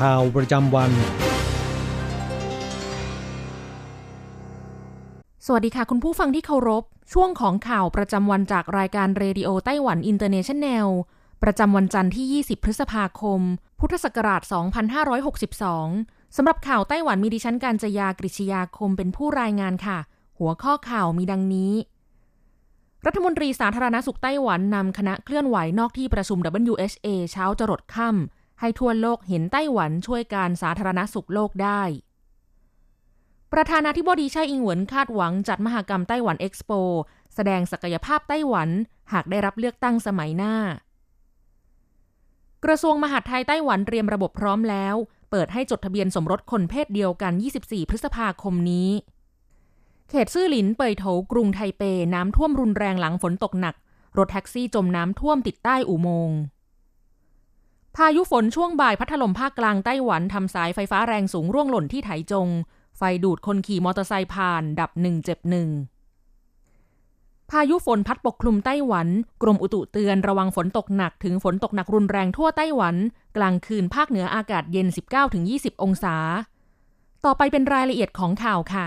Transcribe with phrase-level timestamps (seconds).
[0.00, 0.90] ข่าวประจำวัน
[5.46, 10.88] สวัสดีค่ะคุณผู้ฟังที่เคารพ ช่วงของข่าวประจำวันจากรายการเรดิโอไต้หวันอินเตอร์เนชันแนล
[11.42, 13.40] ประจำวันจันทร์ที่ 20 พฤษภาคม
[13.80, 14.42] พุทธศักราช
[15.58, 19.98] 2562 สำหรับข่าวไต้หวันมีดิฉันการจยากริชยาคมเป็นผู้รายงานค่ะ
[20.38, 21.72] หัวข้อข่าวมีดังนี้
[23.06, 26.38] รัฐมนตรีสาธารณสุขไต้หวันนำคณะเคลื่อนไหวนอกที่ประชุม
[26.72, 31.82] WHA เช้าจรดค่ำ ให้ทั่วโลกเห็นไต้หวันช่วยการสาธารณสุขโลกได้
[33.52, 36.72] ประธานาธิบดีไช่อิงเหวินคาดหวังจัดมหกรรมไต้หวันเอ็กซ์โป
[37.34, 38.68] แสดงศักยภาพไต้หวัน
[39.12, 40.54] หากได้รับเลือกตั้งสมัยหน้า
[42.64, 44.94] กระทรวงมหาดไทยไต้หวันเตรียมระบบพร้อมแล้ว
[45.30, 48.90] เปิดให้จดทะเบียนสมรสคนเพศเดียวกัน 24 พฤษภาคมนี้
[50.08, 51.82] เขตซื่อหลินเปยโถกรุงไทเป
[52.14, 53.74] น้ำท่วมรุนแรงหลังฝนตกหนัก
[54.18, 56.38] รถแท็กซี่จมน้ำท่วมติดใต้อุโมงค์
[57.96, 62.48] พายุฝนช่วงบ่ายพัดถล่มภาคกลางไต้หวันทำสายไฟฟ้าแรงสูงร่วงหล่นที่ไถจง
[62.98, 65.68] ไฟดูดคนขี่มอเตอร์ไซค์ผ่านดับหนึ่งเจ็บหนึ่ง
[67.50, 69.08] พายุฝนพัดปกคลุมไต้หวัน
[69.42, 72.96] กรมอุตุเตือนระวังฝนตกหนักถึงฝนตกหนักรุนแรงทั่วไต้หวัน
[73.36, 74.86] กลางคืนภาคเหนืออากาศเย็น
[75.34, 76.16] 19-20 องศา
[77.24, 78.86] ต่อไปเป็นรายละเอียดของข่าวค่ะ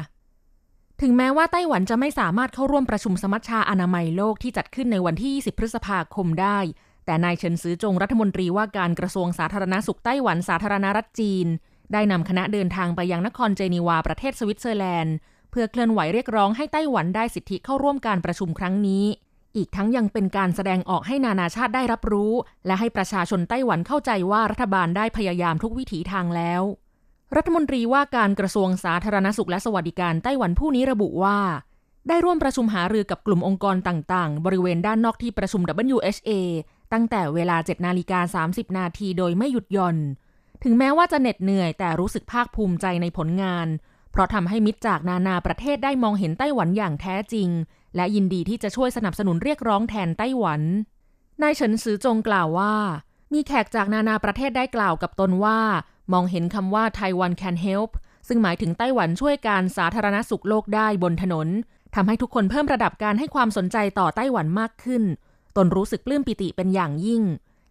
[1.02, 6.60] ถึงแม้ว่าไต้หวันจะไม่สามารถเข้าร่วมประชุมสมัชชาอนามัยโลกที่จัดขึ้นในวันที่ 20 พฤษภาคมได้
[7.06, 11.48] แต่นายเฉินซือจงรัฐมนตรีว่าการกระทรวงสาธารณสุขไต้หวันสาธารณรัฐจีน
[11.94, 15.16] ได้นำคณะเดินทางไปยังนครเจนีวาประเทศสวิตเซอร์แลนด์
[15.52, 19.06] เพื่อเคลื่อนไหวเรียกร้องให้ไต้หวันได้สิทธิเข้าร่วมการประชุมครั้งนี้
[19.56, 22.34] อีกทั้งยังเป็นการแสดงออกให้นานาชาติได้รับรู้
[22.66, 26.62] และให้ประชาชนไต้หวันเข้าใจว่ารัฐบาลได้พยายามทุกวิถีทางแล้ว
[27.36, 31.38] รัฐมนตรีว่าการกระทรวงสาธารณสุขและสวัสดิการไต้หวันผู้นี้ระบุว่า
[32.08, 35.62] ได้ร่วมประชุมหารือกับกลุ่มองค์กรต่างๆ บริเวณด้านนอกที่ประชุม
[35.96, 36.32] WHA
[36.94, 39.98] ตั้งแต่เวลา 7 นาฬิกา 30 นาทีโดยไม่หยุดหย่อน
[40.64, 43.68] ถึงแม้ว่าจะเหน็ดเหนื่อยแต่รู้สึกภาคภูมิใจในผลงาน
[44.12, 47.50] เพราะทำให้มิตรจากนานาประเทศได้มองเห็นไต้หวันอย่างแท้จริง
[47.96, 50.62] และยินดีที่จะช่วยสนับสนุนเรียกร้องแทนไต้หวัน
[51.42, 52.74] นายเฉินซือจงกล่าวว่า
[53.34, 55.60] มีแขกจากนานาประเทศได้กล่าวกับตนว่า
[56.14, 57.92] มองเห็นคำว่า Taiwan can help
[58.28, 61.48] ซึ่งหมายถึงไต้หวันช่วยการสาธารณสุขโลกได้บนถนน
[61.96, 65.04] ทำให้ทุกคนเพิ่มระดับการให้ความสนใจต่อไต้หวันมากขึ้น
[65.58, 67.24] ตนรู้สึกปลื้มปิติเป็นอย่างยิ่ง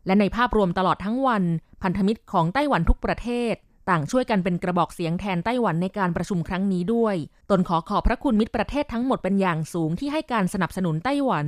[0.07, 1.45] และในภาพรวมตลอดทั้งวัน
[1.83, 3.55] พันธมิตรของไต้หวันทุกประเทศ
[3.89, 7.17] ต่างช่วยกันเป็นกระบอกเสียงแทนไต้หวันในการประชุมครั้งนี้ด้วย
[7.51, 11.47] ตนขอขอบพระคุณมิตรประเทศทั้งหมดเป็นอย่างสูงที่ให้การสนับสนุนไต้หวัน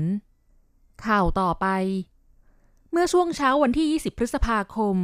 [1.07, 1.67] ข่าวต่อไป
[2.91, 4.97] เมื่อช่วงเช้าวันที่ 20 พฤษภาคม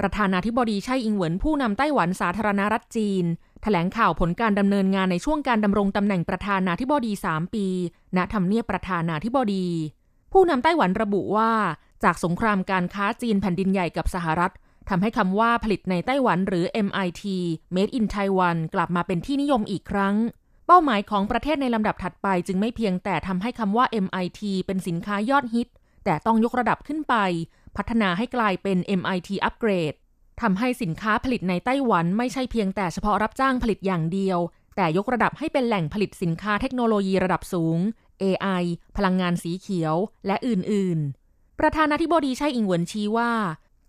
[0.00, 3.24] ประธานาธิบดีไช่อิงเหวินผู้นำไต้หวันสาธารณรัฐจีน
[3.62, 7.66] แถลงข่าวผลการดำเนินงานในช่วงการดำรงตำแหน่งประธานาธิบดี 3 ปี
[8.16, 9.66] ณ ทำเนียบประธานาธิบดี
[10.36, 11.52] ผู้นำไต้หวันระบุว่า
[12.04, 14.52] จากสงครามการค้าจีนแผ่นดินใหญ่กับสหรัฐ
[14.88, 17.22] ทำให้คำว่าผลิตในไต้หวันหรือ MIT
[17.74, 20.14] Made in Taiwan กลับมาเป็นที่นิยมอีกครั้ง
[20.66, 25.68] เป้าหมายของประเทศในลำดับถัดไปจึงไม่เพียงแต่ทำให้คำว่า MIT เป็นสินค้ายอดฮิต
[26.04, 27.14] แต่ต้องยกระดับขึ้นไป
[27.76, 29.96] พัฒนาให้กลายเป็น MIT Upgrade
[30.42, 34.38] ทำให้สินค้าผลิตในไต้หวันไม่ใช่เพียงแต่เฉพาะรับจ้างผลิตอย่างเดียว
[34.76, 37.78] แต่ยกระดับให้เป็นแหล่งผลิตสินค้าเทคโนโลยีระดับสูง
[38.24, 38.64] AI
[38.96, 39.94] พลังงานสีเขียว
[40.26, 43.32] และอื่นๆ ประธานาธิบดีไช่อิงเหวินชี้ว่า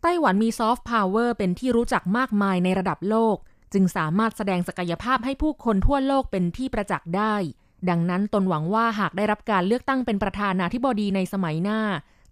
[0.02, 3.38] ไต้หวันมีซอฟต์พาวเวอร์เป็นที่รู้จักมากมายในระดับโลก
[3.74, 7.36] จึงสามารถแสดงศักยภาพให้ผู้คนทั่วโลกเป็นที่ประจักษ์ได้
[7.90, 11.80] ดังนั้นตนหวังว่าหากได้รับการเลือกตั้งเป็นประธานาธิบดีในสมัยหน้า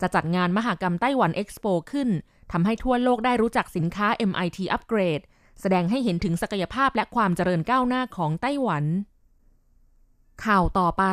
[0.02, 2.10] จะจัดงานมหกรรมไต้หวันเอ็กซ์โปขึ้น
[2.52, 5.24] ทำให้ทั่วโลกได้รู้จักสินค้า MIT Upgrade
[5.62, 8.86] แสดงให้เห็นถึงศักยภาพและความเจริญก้าวหน้าของไต้หวัน
[10.46, 11.04] ข่าวต่อไป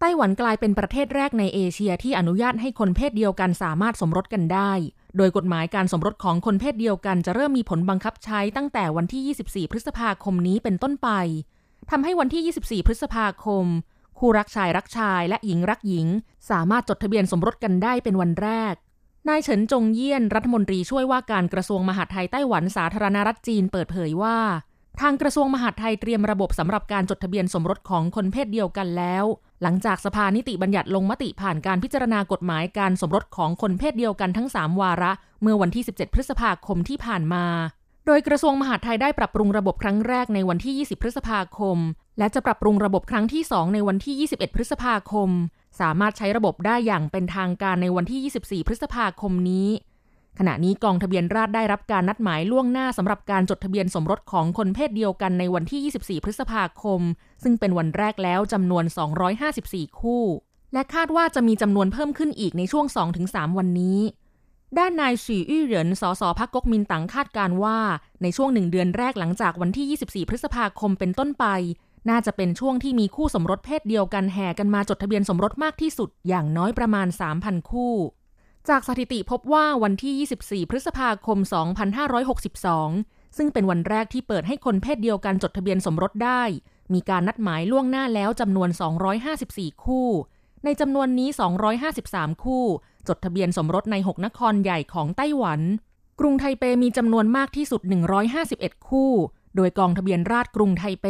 [0.00, 4.72] ไต้หวันกลายเป็นประเทศแรกในเอเชียที่อนุญาตให้คนเพศเดียวกันสามารถสมรสกันได้
[5.16, 11.08] โดยกฎหมายการสมรสของคนเพศเดียวกันจะเริ่มมีผลบังคับใช้ตั้งแต่วันที่ 24 พฤษภาคมนี้เป็นต้นไป
[11.90, 13.64] ทำให้วันที่ 24 พฤษภาคม
[14.18, 16.06] คู่รักชายรักชายและหญิงรักหญิง
[16.50, 18.74] สามารถจดทะเบียนสมรสกันได้เป็นวันแรก
[19.28, 24.38] นายเฉินจงเยี่ยนรัฐมนตรีช่วยว่าการกระทรวงมหาดไทยไต้หวันสาธารณรัฐจีนเปิดเผยว่า
[25.00, 29.24] ทางกระทรวงมหาดไทยเตรียมระบบสำหรับการจดทะเบียนสมรสของคนเพศเดียวกันแล้ว
[29.62, 35.12] หลังจากสภานิติบัญญัติลงมติผ่านการพิจารณากฎหมายการสมรสของคนเพศเดียวกันทั้ง 3 วาระ
[35.42, 37.44] เมื่อวันที่ 17 พฤษภาคมที่ผ่านมา
[38.06, 41.78] โดยกระทรวงมหาดไทยได้ปรับปรุงระบบครั้งแรกในวันที่ 20 พฤษภาคม
[42.18, 45.30] และจะปรับปรุงระบบครั้งที่ 2 ในวันที่ 21 พฤษภาคม
[45.80, 49.68] สามารถใช้ระบบได้อย่างเป็นทางการในวันที่ 24 พฤษภาคมนี้
[50.38, 57.00] ขณะนี้กองทะเบียนราษฎรได้รับการนัดหมายล่วงหน้าสำหรับการจดทะเบียนสมรสของคนเพศเดียวกันในวันที่ 24 พฤษภาคม
[57.42, 58.84] ซึ่งเป็นวันแรกแล้วจำนวน
[59.42, 60.24] 254 คู่
[60.72, 62.86] และคาดว่าจะมีจำนวนเพิ่มขึ้นอีกในช่วง
[63.22, 64.00] 2-3 วันนี้
[64.78, 67.78] ด้านนายฉีอี้เหรินสสพักก๊กมินตั๋งคาดการว่า
[68.22, 71.46] ในช่วงหนึ่งเดือนแรกหลังจากวันที่ 24 พฤษภาคมเป็นต้นไป
[72.10, 77.06] น่าจะเป็นช่วงที่มีคู่สมรสเพศเดียวกันแห่กันมาจดทะเบียนสมรสมากที่สุดอย่างน้อยประมาณ
[77.38, 77.94] 3,000 คู่
[78.68, 81.38] จากสถิติพบว่าวันที่ 24 พฤษภาคม
[82.58, 86.42] 2562 ซึ่งเป็นวันแรกที่เปิดให้คนเพศเดียวกันจดทะเบียนสมรสได้
[86.94, 88.68] มีการนัดหมายล่วงหน้าแล้วจำนวน
[89.26, 90.08] 254 คู่
[90.64, 91.28] ในจำนวนนี้
[91.86, 92.64] 253 คู่
[93.08, 95.60] จดทะเบียนสมรสใน 6 นครใหญ่ของไต้หวัน
[96.20, 97.80] กรุงไทเปมีจำนวนมากที่สุด
[98.34, 99.12] 151 คู่
[99.56, 101.06] โดยกองทะเบียนราษฎรกรุงไทเป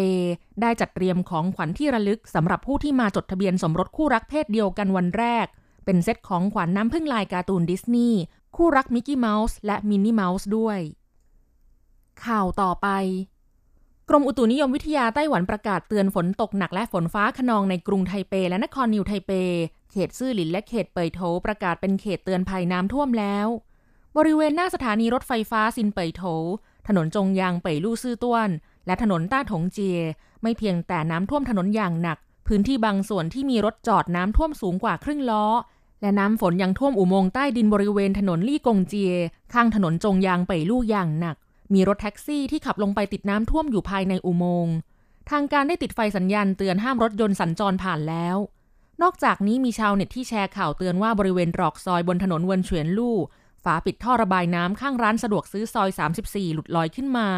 [0.60, 5.46] ได้จัดเตรียมของขวัญที่ระลึกสำหรับผู้ที่มาจดทะเบียนสมรสคู่รักเพศเดียวกันวันแรก
[5.90, 8.20] เป็นเซตของขวัญน้ำผึ้งลายการ์ตูนดิสนีย์
[8.56, 10.78] คู่รักมิกกี้เมาส์และมินนี่เมาส์ด้วย
[12.24, 12.88] ข่าวต่อไป
[14.08, 19.32] กรมอุตุนิยมวิทยาไต้หวันประกาศเตือนฝนตกหนักและฝนฟ้าขนองในกรุงไทเป และนครนิวไทเป
[19.90, 23.46] เขตซื่อหลินและเขตเปยโถประกาศเป็นเขตเตือนภัยน้ำท่วมแล้ว
[24.16, 26.22] บริเวณหน้าสถานีรถไฟฟ้าซินเปยโถ
[26.88, 28.48] ถนนจงยางเปยลู่ซื่อต้วน
[28.86, 30.00] และถนนต้าถงเจีย
[30.42, 32.18] ไม่เพียงแต่น้ำท่วมถนนอย่างหนัก
[32.48, 35.44] พื้นที่บางส่วนที่มีรถจอดน้ำท่วมสูงกว่าครึ่งล้อ
[36.00, 39.12] และน้ำฝนยังท่วมอุโมงค์ใต้ดินบริเวณถนนลี่กงเจีย
[39.52, 41.36] ข้างถนนจงยางเป่ยลู่อย่างหนัก
[41.74, 44.74] มีรถแท็กซี่ที่ขับลงไปติดน้ำท่วมอยู่ภายในอุโมงค์
[45.30, 48.36] ทางการได้ติดไฟสัญญาณเตือนห้ามรถยนต์สัญจรผ่านแล้ว
[49.02, 53.16] นอกจากนี้มีชาวเน็ตที่แชร์ข่าวเตือนว่าบริเวณตรอกซอยบนถนนเวินเฉียนลู่
[53.64, 55.88] ฝาปิดท่อระบายน้ำข้างร้านสะดวกซื้อซอย
[56.22, 57.28] 34 หลุดลอยขึ้นมา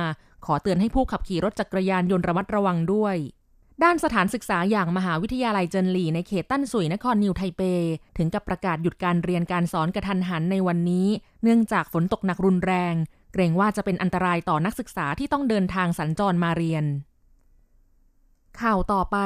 [0.45, 3.17] ขอเตือนให้ผู้ขับขี่รถจักรยานยนต์ระมัดระวังด้วย
[3.83, 7.63] ด้านสถานศึกษาอย่างมหาวิทยาลัยเจินหลีในเขตตั้นสุ่ยนครนิวไทเป
[8.17, 11.09] ถึงกับประกาศหยุดการเรียนการสอนกระทันหันในวันนี้
[11.43, 12.95] เนื่องจากฝนตกหนักรุนแรง
[13.33, 16.85] เกรงว่าจะเป็นอันตรายต่อนักศึกษาที่ต้องเดินทางสัญจรมาเรียน
[18.61, 19.17] ข่าวต่อไป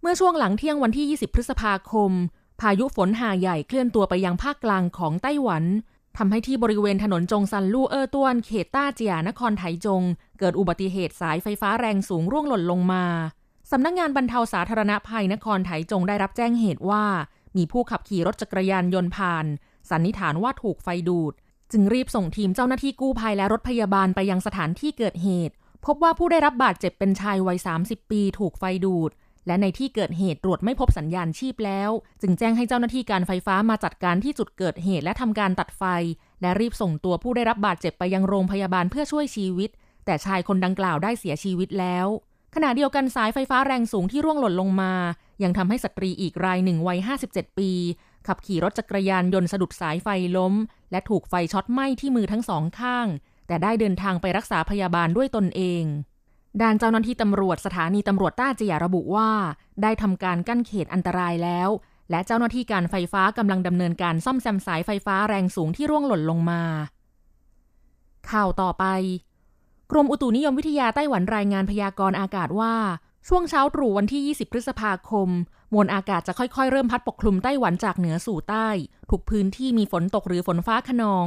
[0.00, 2.12] เมื่อช่วงหลังเที่ยงวันที่ 20 พฤษภาคม
[2.60, 5.64] พายุฝนหาใหญ่เคลื่อนตัวไปยังภาคกลางของไต้หวัน
[6.18, 10.02] ทำให้ที่บริเวณถนนจงซันลู่เออต้วน เขตต้าเจียนครไถจง
[10.42, 13.04] เกิดอุบัติเหตุสายไฟฟ้าแรงสูงร่วงหล่นลงมา
[13.70, 17.04] สำนักงงานบรรเทาสาธารณภัยนครไถจงได้รับแจ้งเหตุว่า
[17.56, 19.46] มีผู้ขับขี่รถจักรยานยนต์ผ่าน
[19.90, 21.32] สันนิษฐานว่าถูกไฟดูด
[21.72, 25.54] จึงรีบส่งทีมเจ้าหน้าที่กู้ภัยและรถพยาบาลไปยังสถานที่เกิดเหตุ
[25.86, 29.10] พบว่าผู้ได้รับบาดเจ็บเป็นชายวัย 30 ปี ถูกไฟดูด
[29.46, 31.90] และในที่เกิดเหตุตรวจไม่พบสัญญาณชีพแล้ว
[32.20, 35.82] จึงแจ้งให้เจ้าหน้าที่การไฟฟ้ามาจัดการที่จุดเกิดเหตุและทำการตัดไฟ
[36.42, 39.70] และรีบส่งตัวผู้ได้รับบาดเจ็บไปยังโรงพยาบาลเพื่อช่วยชีวิต
[40.04, 42.06] แต่ชายคนดังกล่าวได้เสียชีวิตแล้ว
[42.54, 44.92] ขณะเดียวกันสายไฟฟ้าแรงสูงที่ร่วงหล่นลงมา
[45.42, 46.98] ยังทำให้สตรีอีกรายหนึ่งวัย
[47.28, 47.70] 57 ปี
[48.26, 50.54] ขับขี่รถจักรยานยนต์สะดุดสายไฟล้ม
[50.90, 53.06] และถูกไฟช็อตไหม้ที่มือทั้งสองข้าง
[53.46, 55.84] แต่ได้เดินทางไปรักษาพยาบาลด้วยตนเอง
[56.62, 59.30] ด้านเจ้าหน้าที่ตำรวจสถานีตำรวจต้าเจียระบุว่า
[59.82, 61.68] ได้ทำการกั้นเขตอันตรายแล้ว
[62.10, 66.62] และเจ้าหน้าที่การไฟฟ้ากำลังดำเนินการซ่อมแซมสายไฟฟ้าแรงสูงที่ร่วงหล่นลงมา
[68.30, 68.84] ข่าวต่อไป
[69.94, 72.74] กรมอุตุนิยมวิทยาไต้หวันรายงานพยากรณ์อากาศว่า
[73.28, 75.28] ช่วงเช้าตรู่วันที่ 20 พฤษภาคม
[75.72, 78.68] มวลอากาศจะค่อยๆ เริ่มพัดปกคลุมไต้หวันจากเหนือสู่ใต้
[79.10, 81.26] ทุกพื้นที่มีฝนตกหรือฝนฟ้าขนอง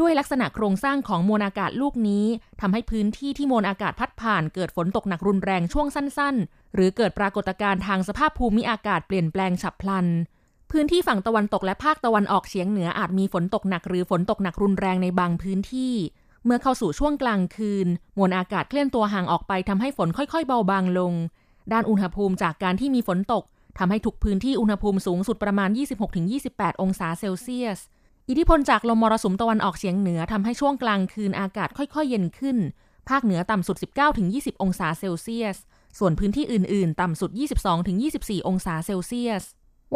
[0.00, 2.24] ด้วยลักษณะโครงสร้างของมวลอากาศลูกนี้
[2.60, 10.06] ทำให้พื้นที่ที่มวลอากาศพัดผ่าน เกิดฝนตกหนักรุนแรงช่วงสั้น ๆ หรือเกิดปรากฏการณ์ทางสภาพภูมิอากาศเปลี่ยนแปลงฉับพลัน
[10.70, 15.94] พื้นที่ฝั่งตะวันตกและภาคตะวันออกเฉียงเหนืออาจมีฝนตกหนักหรือฝนตกหนักรุนแรงในบางพื้นที่
[16.44, 17.86] เมื่อเข้าสู่ช่วงกลางคืน
[18.18, 21.12] มวลอากาศเคลื่อนตัวห่างออกไปทำให้ฝนค่อยๆ เบาบางลง
[21.72, 23.44] ด้านอุณหภูมิจากการที่มีฝนตก
[23.78, 25.70] ทำให้ทุกพื้นที่อุณหภูมิสูงสุดประมาณ
[26.26, 27.78] 26-28 องศาเซลเซียส
[28.28, 32.56] อิทธิพลจากลมมรสุมตะวันออกเฉียงเหนือทำให้ช่วงกลางคืนอากาศค่อยๆ เย็นขึ้น
[33.08, 33.76] ภาคเหนือต่ำสุด
[34.20, 35.56] 19-20 องศาเซลเซียส
[35.98, 37.30] ส่วนพื้นที่อื่นๆ ต่ำสุด
[37.88, 39.44] 22-24 องศาเซลเซียส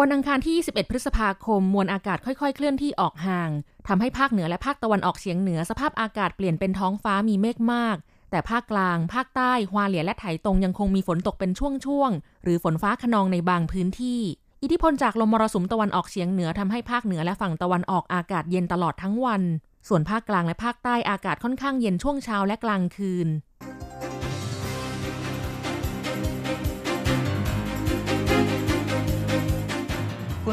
[0.02, 3.50] วันอังคารที่ 21 พฤษภาคม มวลอากาศค่อยๆ เคลื่อนที่ออกห่าง
[3.88, 7.96] ทำให้ภาคเหนือและภาคตะวันออกเฉียงเหนือสภาพอากาศเปลี่ยนเป็นท้องฟ้ามีเมฆมาก
[8.30, 14.20] แต่ภาคกลาง ภาคใต้ฮวาเหลียและไถตรงยังคงมีฝนตกเป็นช่วงๆ หรือฝนฟ้าขนองในบางพื้นที่
[14.62, 19.42] อิทธิพลจากลมมรสุมตะวันออกเฉียงเหนือทำให้ภาคเหนือและฝั่งตะวันออกอากาศเย็นตลอดทั้งวัน
[19.88, 23.28] ส่วนภาคกลางและภาคใต้อากาศค่อนข้างเย็นช่วงเช้าและกลางคืน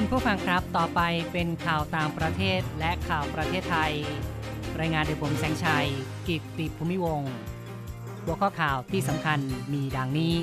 [0.06, 3.94] ณผู้ฟังครับต่อไปเป็นข่าวต่างประเทศและข่าวประเทศไทย
[4.80, 5.88] รายงานโดยผมแสงชัย
[6.28, 7.22] กิตติภูมิวง
[8.24, 9.40] หัวข้อข่าวที่สำคัญ
[9.74, 10.36] มีดังนี้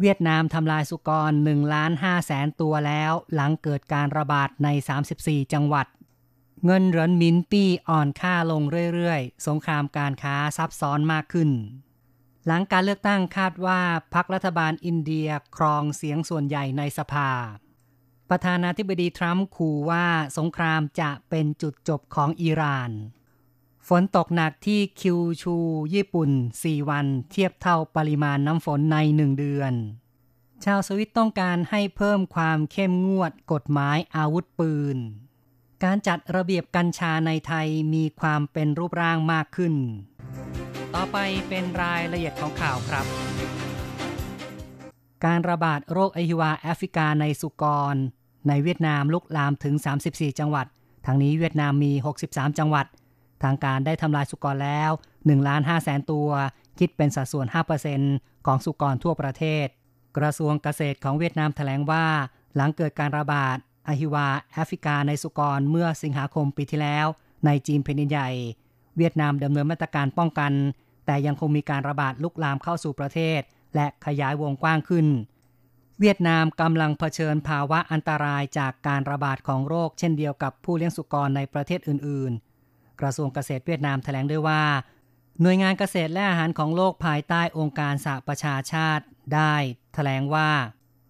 [0.00, 4.68] เวียดนามทำลายสุกร1ล้าน5แสนตัวแล้ว หลังเกิดการระบาดใน
[5.10, 5.86] 34 จังหวัด
[6.64, 8.62] เงินเหรินมินปี้อ่อนค่าลง
[8.94, 11.50] เรื่อยๆ สงครามการค้าซับซ้อนมากขึ้น
[12.46, 13.80] หลังการเลือกตั้งคาดว่า
[14.14, 17.30] พรรครัฐบาลอินเดียครองเสียงส่วนใหญ่ในสภา
[18.30, 20.06] ประธานาธิบดีทรัมป์ขู่ว่า
[20.38, 22.90] สงครามจะเป็นจุดจบของอิหร่าน
[23.88, 25.56] ฝนตกหนักที่คิวชู
[25.94, 26.30] ญี่ปุ่น
[26.62, 29.72] 4 วัน เทียบเท่าปริมาณน้ำฝนใน 1 เดือน
[30.64, 34.98] ชาวสวิตต้องการให้เพิ่มความเข้มงวดกฎหมายอาวุธปืน
[35.84, 39.74] การจัดระเบียบกัญชาในไทยมีความเป็นรูปร่างมากขึ้น
[40.96, 41.18] ต่อไป
[41.48, 43.06] เป็นรายละเอียดของข่าวครับ
[45.24, 47.64] การระบาดโรคอหิวาแอฟริกาในสุก
[47.94, 47.96] ร
[48.48, 49.74] ในเวียดนามลุกลามถึง
[50.06, 50.66] 34 จังหวัด
[51.06, 51.92] ทั้งนี้เวียดนามมี
[52.24, 52.86] 63 จังหวัด
[53.42, 56.28] ทางการได้ทำลายสุกรแล้ว1ล้าน5แสนตัว
[56.78, 57.46] คิดเป็นสัดส่วน
[57.96, 59.66] 5%ของสุกรทั่วประเทศ
[60.16, 62.06] กระทรวงเกษตรของเวียดนามแถลงว่า
[62.56, 63.56] หลังเกิดการระบาด
[63.88, 67.06] อหิวาแอฟริกาในสุกรเมื่อสิงหาคมปีที่แล้ว
[67.46, 68.30] ในจีนแผ่นดินใหญ่
[68.98, 70.52] เวียดนามดำเนินมาตรการป้องกัน
[71.06, 73.40] แต่ยังคงมีการระบาดลุกลามเข้าสู่ประเทศ
[73.74, 75.06] และขยายวงกว้างขึ้น
[76.00, 82.32] เวียดนามกำลังเผชิญภาวะอันตรายจากการระบาดของโรค เช่นเดียวกับผู้เลี้ยงสุกรในประเทศอื่น
[82.66, 84.62] ๆ กระทรวงเกษตรเวียดนามแถลงด้วยว่า
[85.42, 89.54] หน่วยงานเกษตรและอาหารของโลกภายใต้องค์การสหประชาชาติ ได้
[89.94, 90.50] แถลงว่า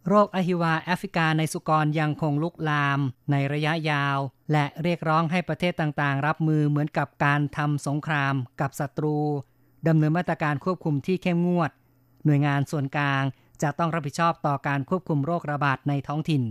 [0.09, 3.01] โรคอหิวาแอฟริกาในสุกรยังคงลุกลาม
[3.31, 4.19] ในระยะยาว
[4.53, 9.19] และเรียกร้องให้ประเทศต่างๆ รับมือเหมือนกับการทำสงครามกับศัตรู
[9.89, 11.71] ดำเนินมาตรการควบคุมที่เข้มงวด
[12.25, 13.23] หน่วยงานส่วนกลาง
[13.63, 16.43] จะต้องรับผิดชอบต่อการควบคุมโรคระบาดในท้องถิ่น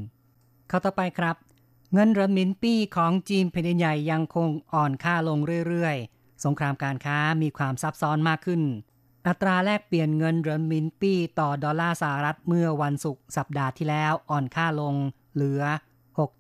[0.68, 1.36] เข้าต่อไปครับ
[1.94, 8.62] เงินระมินปี้ของจีนแผ่นใหญ่ยังคงอ่อนค่าลงเรื่อยๆ สงครามการค้ามีความซับซ้อนมากขึ้น
[9.28, 14.96] อัตราแลกเปลี่ยนเงินเหรินหมินปี้ต่อดอลลาร์สหรัฐเมื่อวันศุกร์สัปดาห์ที่แล้วอ่อนค่าลง
[15.34, 15.62] เหลือ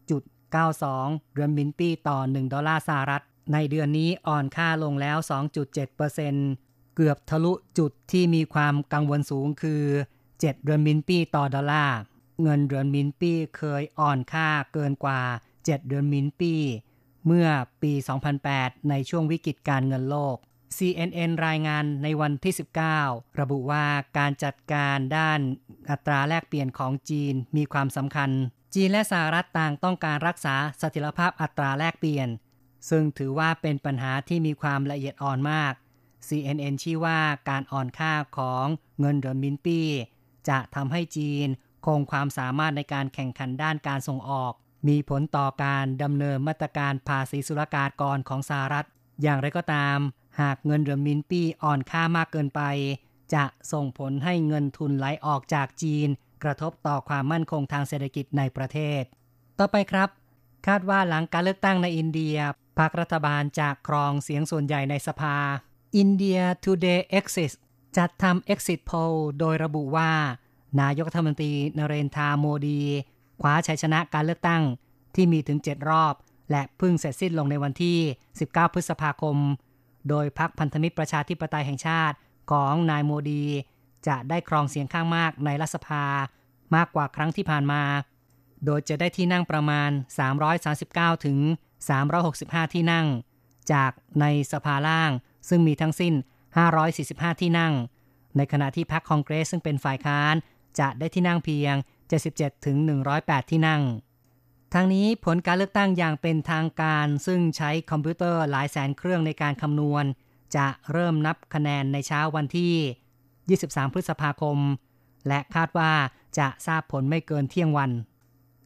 [0.07, 5.17] 6.92เหรินหมินปี้ต่อ 1 ดอลลาร์สหรัฐ ในเดือนนี้อ่อนค่าลงแล้ว
[6.07, 9.83] 2.7%เกือบทะลุจุดที่มีความกังวลสูงคือ
[10.21, 11.97] 7เหรินหมินปี้ต่อดอลลาร์
[12.41, 15.21] เงินเหรินหมินปี้เคยอ่อนค่าเกินกว่า
[15.53, 16.61] 7เหรินหมินปี้
[17.25, 17.47] เมื่อ
[17.81, 17.93] ปี
[18.41, 20.37] 2008 ในช่วงวิกฤตการเงินโลก
[20.75, 22.53] CNN รายงานในวันที่
[22.95, 23.85] 19 ระบุว่า
[24.17, 25.39] การจัดการด้าน
[25.89, 28.29] อัตราแลกเปลี่ยนของจีนมีความสำคัญ
[28.75, 32.29] จีนและสหรัฐต่างต้องการรักษาสถียรภาพอัตราแลกเปลี่ยน
[32.89, 35.73] ซึ่งถือว่าเป็นปัญหาที่มีความละเอียดอ่อนมาก
[36.27, 37.19] CNN ชี้ว่า
[37.49, 38.65] การอ่อนค่าของ
[38.99, 39.79] เงินเหรียญมินปี
[40.49, 41.47] จะทำให้จีน
[41.85, 44.53] คงความสามารถในการแข่งขันด้านการส่งออก
[44.87, 48.85] มีผลต่อการดำเนินมาตรการภาษีสุลกากรของสหรัฐ
[49.21, 49.97] อย่างไรก็ตาม
[50.41, 52.61] หากเงินเรียญมินปี้อ่อนค่ามากเกินไป
[53.33, 56.07] จะส่งผลให้เงินทุนไหลออกจากจีน
[56.43, 59.01] กระทบต่อความมั่นคงทางเศรษฐกิจในประเทศ
[59.59, 60.09] ต่อไปครับ
[60.67, 62.37] คาดว่าหลังการเลือกตั้งในอินเดีย
[62.77, 65.37] พรรครัฐบาลจะครองเสียงส่วนใหญ่ในสภา
[66.01, 67.51] India Today Exit
[67.97, 70.11] จัดทำ Exit Poll โดยระบุว่า
[70.81, 72.81] นายกรัฐมนตรีนเรนทาโมดี
[73.41, 74.63] คว้าชัยชนะการเลือกตั้ง
[75.15, 76.13] ที่มีถึง 7 รอบ
[76.51, 77.99] และเพิ่งเสร็จสิ้นลงในวันที่
[78.37, 79.37] 19 พฤษภาคม
[80.09, 82.15] โดยพรรคพันธมิตรประชาธิปไตยแห่งชาติ
[82.51, 83.45] ของนายโมดี
[84.07, 86.05] จะได้ครองเสียงข้างมากในรัฐสภา
[86.75, 87.83] มากกว่าครั้งที่ผ่านมา
[88.65, 89.89] โดยจะได้ที่นั่งประมาณ
[90.57, 91.37] 339 ถึง
[92.05, 93.07] 365 ที่นั่ง
[93.71, 95.11] จากในสภาล่าง
[95.49, 96.13] ซึ่งมีทั้งสิ้น
[96.77, 97.73] 545 ที่นั่ง
[98.37, 100.35] ในขณะที่พรรคคองเกรสซึ่งเป็นฝ่ายค้าน
[100.79, 101.75] จะได้ที่นั่งเพียง
[102.19, 102.77] 77 ถึง
[103.13, 103.81] 108 ที่นั่ง
[104.73, 110.05] ทั้งนี้ผลการเลือกตั้งอย่างเป็นทางการ ซึ่งใช้คอมพิวเตอร์หลายแสนเครื่องในการคำนวณ
[110.55, 112.73] จะเริ่มนับคะแนนในเช้าวันที่
[113.59, 114.57] 23 พฤษภาคม
[115.27, 115.93] และคาดว่า
[116.39, 117.91] จะทราบผลไม่เกินเที่ยงวัน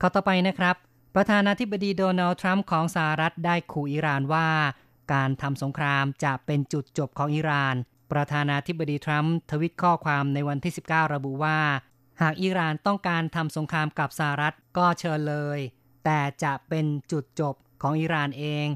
[0.01, 0.75] ข้าต่อไปนะครับ
[1.15, 4.49] ประธานาธิบดีโดนัลด์ทรัมป์ของสหรัฐได้ขู่อิหร่านว่า
[5.13, 7.75] การทำสงครามจะเป็นจุดจบของอิหร่าน
[8.11, 11.59] ปประธานาธิบดีทรัมป์ทวิตข้อความในวันที่ 19 ระบุว่า
[12.21, 15.59] หากอิหร่านต้องการทำสงครามกับสหรัฐก็เชิญเลย
[16.05, 18.67] แต่จะเป็นจุดจบของอิหร่านเอง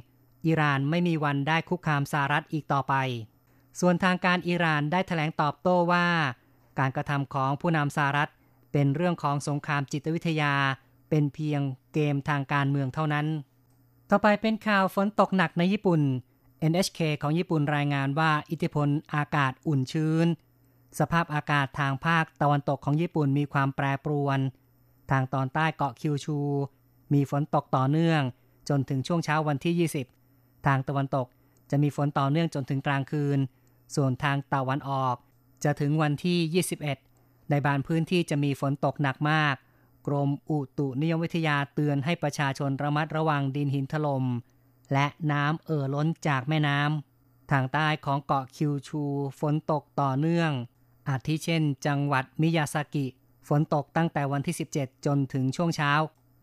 [0.46, 2.94] อิหร่านไม่มีวันได้คุกคามสหรัฐอีกต่อไป
[3.79, 6.08] ส่วนทางการอิหร่านได้ถแถลงตอบโต้ว่า
[6.79, 8.29] การกระทำของผู้นำสหรัฐ
[8.72, 10.53] เป็นเรื่องของสงครามจิตวิทยา
[11.10, 11.62] เป็นเพียง
[11.94, 13.27] เกมทางการเมืองเท่านั้น
[14.10, 16.01] ต่อไปเป็นข่าวฝนตกหนักในญี่ปุ่น
[16.72, 20.27] NHK ของญี่ปุ่นรายงานว่าอิทธิพลอากาศอุ่นชื้น
[21.00, 24.39] สภาพอากาศทางภาคตะวันตกของญี่ปุ่นมีความแปรปรวน
[25.12, 26.39] ทางตอนใต้เกาะคิวชู
[27.13, 28.21] มีฝนตกต่อเนื่อง
[28.69, 29.89] จนถึงช่วงเช้าวันที่
[30.25, 31.27] 20 ทางตะวันตก
[31.71, 33.39] จะมีฝนต่อเนื่องจนถึงกลางคืน
[33.95, 35.15] ส่วนทางตะวันออก
[35.63, 36.65] จะถึงวันที่
[37.03, 39.55] 21 ในบางพื้นที่จะมีฝนตกหนักมาก
[40.07, 44.25] กรมอุตุนิยมวิทยาเตือนให้ประชาชนระมัดระวังดินหินถลม่ม
[44.93, 49.03] และน้ำเอ่อล้นจากแม่น้ำทางใต้ของเกาะคิวชู
[49.39, 50.51] ฝนตกต่อเนื่อง
[51.07, 53.05] อาทิเช่น จังหวัดมิยาซากิ
[53.47, 55.91] ฝนตกตั้งแต่วันที่ 17 จนถึงช่วงเช้า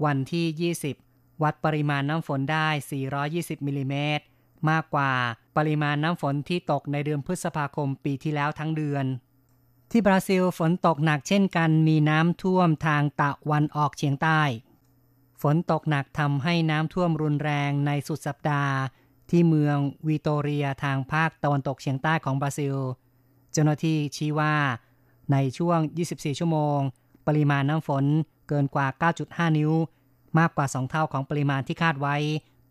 [0.04, 2.68] วันที่ 20 วัดปริมาณน้ำฝนได้
[3.16, 4.24] 420มิลิเมตร
[4.70, 5.12] มากกว่า
[5.56, 9.04] ปริมาณน้ำฝนที่ตกในเดือนพฤษภาคมปีที่แล้วทั้งเดือน
[9.90, 14.40] ที่บราซิลฝนตกหนักเช่นกันมีน้ำท่วมทางตะวันออกเฉียงใต้
[15.42, 18.74] ฝนตกหนักทำให้น้ำท่วมรุนแรงในสุดสัปดาห์
[19.30, 19.76] ที่เมือง
[20.08, 22.76] วิโตเรียทางภาคตะวันตกเฉียงใต้ของบราซิล
[23.52, 24.54] เจ้าหน้าที่ชี้ว่า
[25.32, 25.78] ในช่วง
[26.10, 26.78] 24 ชั่วโมง
[27.26, 28.04] ปริมาณน้ำฝน
[28.52, 28.86] เกินกว่า
[29.22, 29.72] 9.5 นิ้ว
[30.38, 32.16] มากกว่า 2 เท่าของปริมาณที่คาดไว้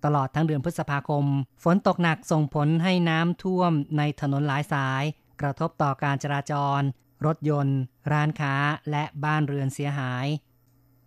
[0.06, 1.26] ตลอดทั้งเดือนพฤษภาคม
[1.64, 5.04] ฝนตกหนักส่งผลให้น้ำท่วมในถนนหลายสาย
[5.42, 6.82] กระทบต่อการจราจร
[7.26, 7.80] รถยนต์
[8.12, 8.56] ร้านค้า
[8.92, 10.26] และบ้านเรือนเสียหาย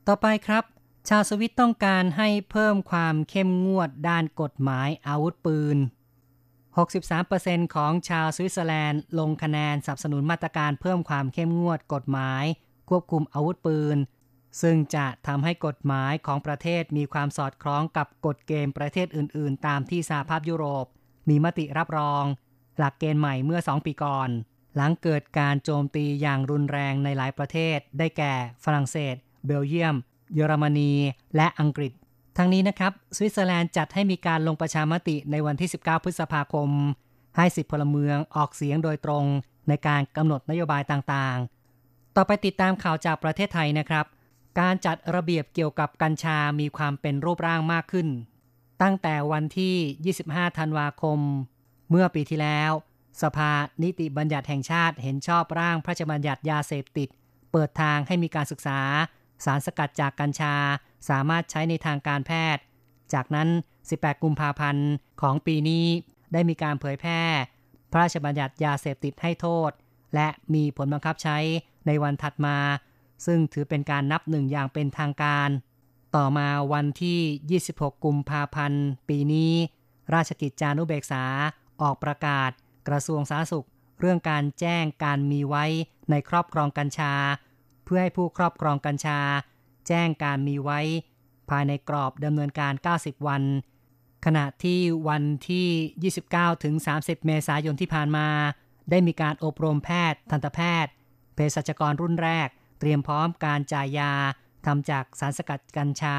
[0.07, 0.65] ต่อไปครับ
[1.09, 5.79] ชาวสวิตต้องการให้เพิ่มความเข้มงวดด้านกฎหมายอาวุธปืน
[6.97, 12.45] 63%ของชาวสวิตเซอร์แลนด์ ลงคะแนนสนับสนุนมาตรการเพิ่มความเข้มงวดกฎหมาย
[12.89, 13.97] ควบคุมอาวุธปืน
[14.63, 20.87] ซึ่งจะทำให้กฎหมายของประเทศมีความสอดคล้องกับกฎเกณฑ์ประเทศอื่น ๆ ตามที่สหภาพยุโรป
[21.29, 22.25] มีมติรับรอง
[22.79, 24.29] หลักเกณฑ์ใหม่เมื่อสองปีก่อน
[24.77, 29.15] หลังเกิดการโจมตีอย่างรุนแรงในหลายประเทศ ได้แก่ ฝรั่งเศส
[29.47, 29.97] เบลเยียม
[30.35, 30.93] เยอรมนี
[31.37, 31.93] และอังกฤษ
[32.37, 36.71] ทั้งนี้นะครับ สวิตเซอร์แลนด์จัดให้มีการลงประชามติในวันที่ 19 พฤษภาคม
[37.37, 39.25] ให้สิทธิพลเมืองออกเสียงโดยตรง
[39.69, 41.39] ในการกำหนดนโยบายต่าง
[41.79, 44.07] ๆ ต่อไปติดตามข่าวจากประเทศไทยนะครับ
[44.61, 48.09] การจัดระเบียบเกี่ยวกับกัญชามีความเป็นรูปร่างมากขึ้น
[48.83, 51.19] ตั้งแต่วันที่ 25 ธันวาคม
[51.91, 52.73] เมื่อปีที่แล้ว
[53.23, 57.09] สภานิติบัญญัติแห่งชาติเห็นชอบร่างพระราชบัญญัติยาเสพติด
[57.53, 58.81] เปิดทางให้มีการศึกษา
[59.45, 60.55] สารสกัดจากกัญชา
[61.09, 62.63] สามารถใช้ในทางการแพทย์
[63.15, 63.49] จากนั้น
[63.87, 64.89] 18 กุมภาพันธ์
[65.23, 65.87] ของปีนี้
[66.33, 67.23] ได้มีการเผยแพร่
[67.91, 69.71] พระราชบัญญัติยาเสพติดให้โทษ
[70.15, 71.39] และมีผลบังคับใช้
[71.87, 72.57] ในวันถัดมา
[73.27, 75.49] ซึ่งถือเป็นการนับหนึ่งอย่างเป็นทางการ
[76.17, 79.53] ต่อมาวันที่ 26 กุมภาพันธ์ ปีนี้
[80.15, 81.25] ราชกิจจานุเบกษา
[81.83, 82.51] ออกประกาศ
[82.89, 83.67] กระทรวงสาธารณสุข
[84.01, 85.65] เรื่องการแจ้งการมีไว้
[86.11, 87.15] ในครอบครองกัญชา
[87.85, 89.19] เพื่อให้ผู้ครอบครองกัญชา
[89.89, 90.81] แจ้งการมีไว้
[91.51, 93.43] ภายในกรอบดำเนินการ 90 วัน
[94.25, 98.29] ขณะที่วันที่ 29 ถึง 30 เมษายนที่ผ่านมา
[98.91, 100.93] ได้มีการอบรมแพทย์ ทันตแพทย์
[101.35, 104.13] เภสัชกรรุ่นแรก เตรียมพร้อมการจ่ายยา
[104.67, 106.19] ทำจากสารสกัดกัญชา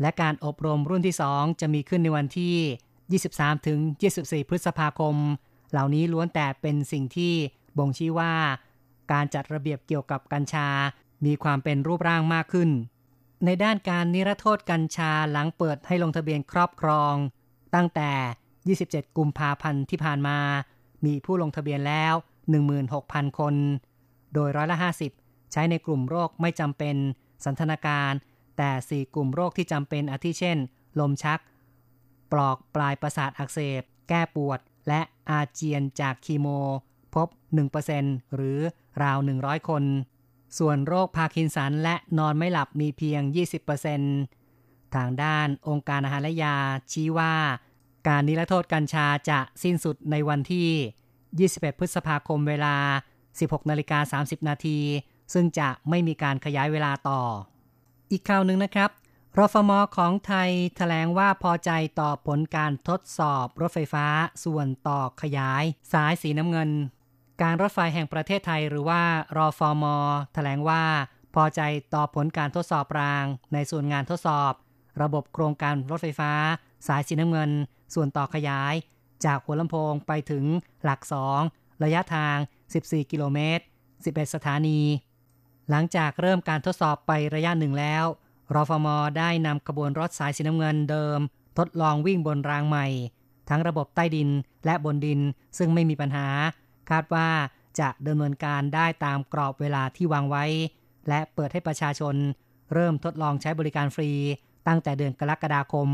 [0.00, 3.78] และการอบรมรุ่นที่ 2 จะมีขึ้นในวันที่ 23ถึง
[4.14, 5.16] 24 พฤษภาคม
[5.70, 7.34] เหล่านี้ล้วนแต่เป็นสิ่งที่
[7.78, 8.32] บ่งชี้ว่า
[9.12, 10.68] การจัดระเบียบเกี่ยวกับกัญชา
[11.26, 12.70] มีความเป็นรูปร่างมากขึ้น
[13.44, 17.14] ในด้านการนิรโทษกัญชาหลังเปิดให้ลงทะเบียนครอบครอง
[17.74, 18.10] ตั้งแต่
[18.80, 20.38] 27 กุมภาพันธ์ที่ผ่านมา
[21.04, 22.14] มีผู้ลงทะเบียนแล้ว
[22.76, 23.54] 16,000 คน
[24.34, 26.96] โดยร้อยละ 50 ใช้ในกลุ่มโรคไม่จำเป็น
[27.44, 28.12] สันทนาการ
[28.56, 30.58] แต่ 4 กลุ่มโรคที่จำเป็นอาทิเช่น
[31.00, 31.40] ลมชัก
[32.32, 36.46] ปลอกปลายประสาทอักเสบ แก้ปวด และอาเจียนจากคีโม
[37.14, 37.28] พบ
[37.82, 38.58] 1%หรือ
[39.02, 39.84] ราว 100 คน
[40.58, 43.22] ส่วนโรคพาร์กินสันและนอนไม่หลับมีเพียง
[44.08, 46.56] 20%ทางด้านองค์การอาหารและยา
[46.92, 47.34] ชี้ว่า
[48.08, 52.76] การนิรโทษกัญชาจะสิ้นสุดในวันที่ 21 พฤษภาคมเวลา
[53.22, 54.78] 16นาฬิกา30 นาที
[55.32, 57.22] ซึ่งจะไม่มีการขยายเวลาต่อ
[58.10, 58.90] อีกข่าวหนึ่งนะครับ
[59.38, 64.06] รฟมอของไทยถแถลงว่าพอใจต่อผลการทดสอบรถไฟฟ้า
[64.44, 66.70] ส่วนต่อขยาย สายสีน้ำเงิน
[67.42, 69.02] การรถไฟแห่งประเทศไทยหรือว่า
[69.36, 69.96] รอฟมอ
[70.34, 70.84] แถลงว่า
[71.34, 71.60] พอใจ
[71.94, 74.52] ต่อผลการทดสอบราง ในส่วนงานทดสอบ
[75.02, 76.32] ระบบโครงการรถไฟฟ้า
[76.86, 77.50] สายสีน้ำเงิน
[77.94, 78.74] ส่วนต่อขยาย
[79.24, 80.44] จากหัวลำโพงไปถึง
[80.84, 81.40] หลักสอง
[81.84, 82.36] ระยะทาง
[82.74, 83.64] 14 กิโลเมตร
[83.98, 84.80] 11 สถานี
[85.70, 88.04] หลังจากเริ่มการทดสอบไประยะหนึ่งแล้ว
[88.54, 88.86] รฟม
[89.18, 91.18] ได้นำขบวนรถสายสีน้ำเงินเดิม
[91.58, 92.86] ทดลองวิ่งบนรางใหม่
[93.48, 94.28] ทั้งระบบใต้ดิน
[94.66, 95.20] และบนดิน
[95.58, 96.28] ซึ่งไม่มีปัญหา
[96.90, 97.28] คาดว่า
[97.80, 100.44] จะดำเนินการได้ตามกรอบเวลาที่วางไว้
[101.08, 102.14] และเปิดให้ประชาชน
[102.74, 104.10] เริ่มทดลองใช้บริการฟรี
[104.66, 105.88] ตั้งแต่เดือนกรกฎาคม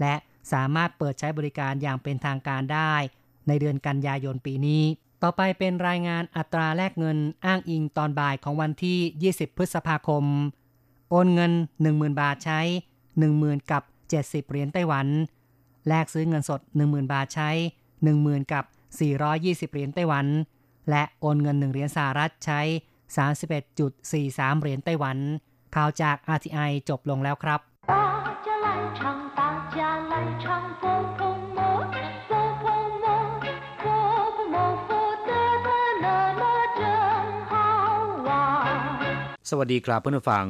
[0.00, 0.14] และ
[0.52, 2.92] สามารถเปิดใช้บริการอย่างเป็นทางการได้
[3.48, 4.82] ในเดือนกันยายนปีนี้
[5.22, 10.24] ต่อไปเป็นรายงานอัตราแลกเงินอ้างอิงตอนบ่ายของวันที่ 20 พฤษภาคม
[11.10, 11.52] โอนเงิน
[11.86, 12.60] 10,000 บาทใช้
[13.16, 13.82] 10,000 กับ
[14.16, 15.06] 70 เหรียญไต้หวัน
[15.88, 17.50] แลกซื้อเงินสด 10,000 บาทใช้
[18.00, 18.64] 10,000 กับ
[19.18, 20.26] 420 เหรียญไต้หวัน
[20.90, 22.60] และโอนเงิน 1 เหรียญสหรัฐใช้
[23.36, 25.18] 31.43 เหรียญไต้หวัน
[25.74, 27.60] ข่าวจาก RTI จบลงแล้วครับ
[39.52, 40.46] สวัสดีครับเพื่อนผู้ฟัง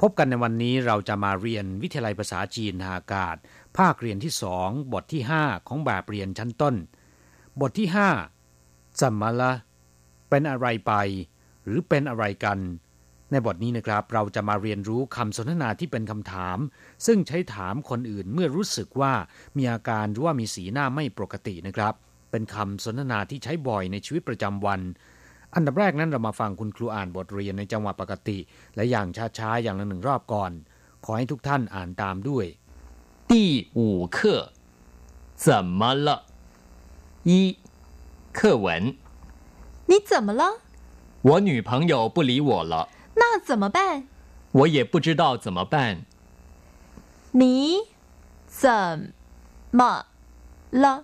[0.00, 3.36] พบกันในวันนี้เราจะมาเรียนวิทยาลัยภาษาจีนทางอากาศ
[3.78, 6.74] ภาคเรียนที่สองบทที่5ของแบบเรียนชั้นต้น
[7.60, 7.88] บทที่
[8.42, 9.52] 5จำมาละ
[10.28, 10.92] เป็นอะไรไป
[11.64, 12.58] หรือเป็นอะไรกัน
[13.30, 16.58] ในบทนี้นะครับเราจะมาเรียนรู้คำสนทนาที่เป็นคำถาม
[17.06, 19.12] ซึ่งใช้ถามคนอื่นเมื่อรู้สึกว่า
[19.56, 21.94] มีอาการหรือว่ามีสีหน้าไม่ปกตินะครับ
[22.30, 24.80] เป็นคำสนทนาที่ใช้บ่อยในชีวิตประจำวัน
[25.55, 28.37] อันดับแรกนั้นเรามาฟังคุณครูอ่านบทเรียนในจังหวะปกติ
[28.75, 29.07] และอย่าง
[29.37, 30.51] ช้าๆ อย่างละหนึ่งรอบก่อน
[31.05, 32.45] ขอให้ทุกท่านอ่านตามด้วย
[33.31, 33.33] 第
[33.77, 34.17] 五课，
[35.35, 35.47] 怎
[35.79, 36.09] 么了？
[37.23, 37.57] 一，
[38.37, 38.95] 课文：
[39.87, 40.43] 你怎么了？
[41.23, 44.03] 我女朋友不理我了，那怎么办？
[44.51, 46.05] 我也不知道怎么办。
[47.31, 47.41] 你
[48.45, 49.13] 怎
[49.71, 50.05] 么
[50.71, 51.03] 了？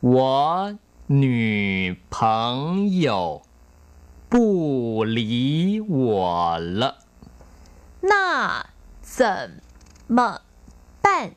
[0.00, 0.78] 我
[1.15, 3.43] 女朋友
[4.29, 7.03] 不理我了。
[8.01, 8.65] 那
[8.99, 9.61] 怎
[10.07, 10.41] 么
[11.03, 11.33] 办？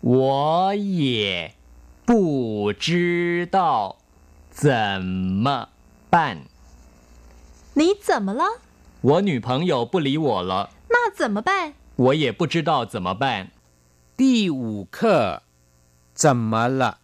[0.00, 1.54] 我也
[2.06, 3.98] 不知道
[4.48, 5.68] 怎么
[6.08, 6.44] 办。
[7.74, 8.44] 你怎么了？
[9.02, 10.70] 我女朋友不理我了。
[10.88, 11.74] 那怎么办？
[11.96, 13.50] 我也不知道怎么办。
[14.16, 15.42] 第五课
[16.14, 17.00] 怎么了？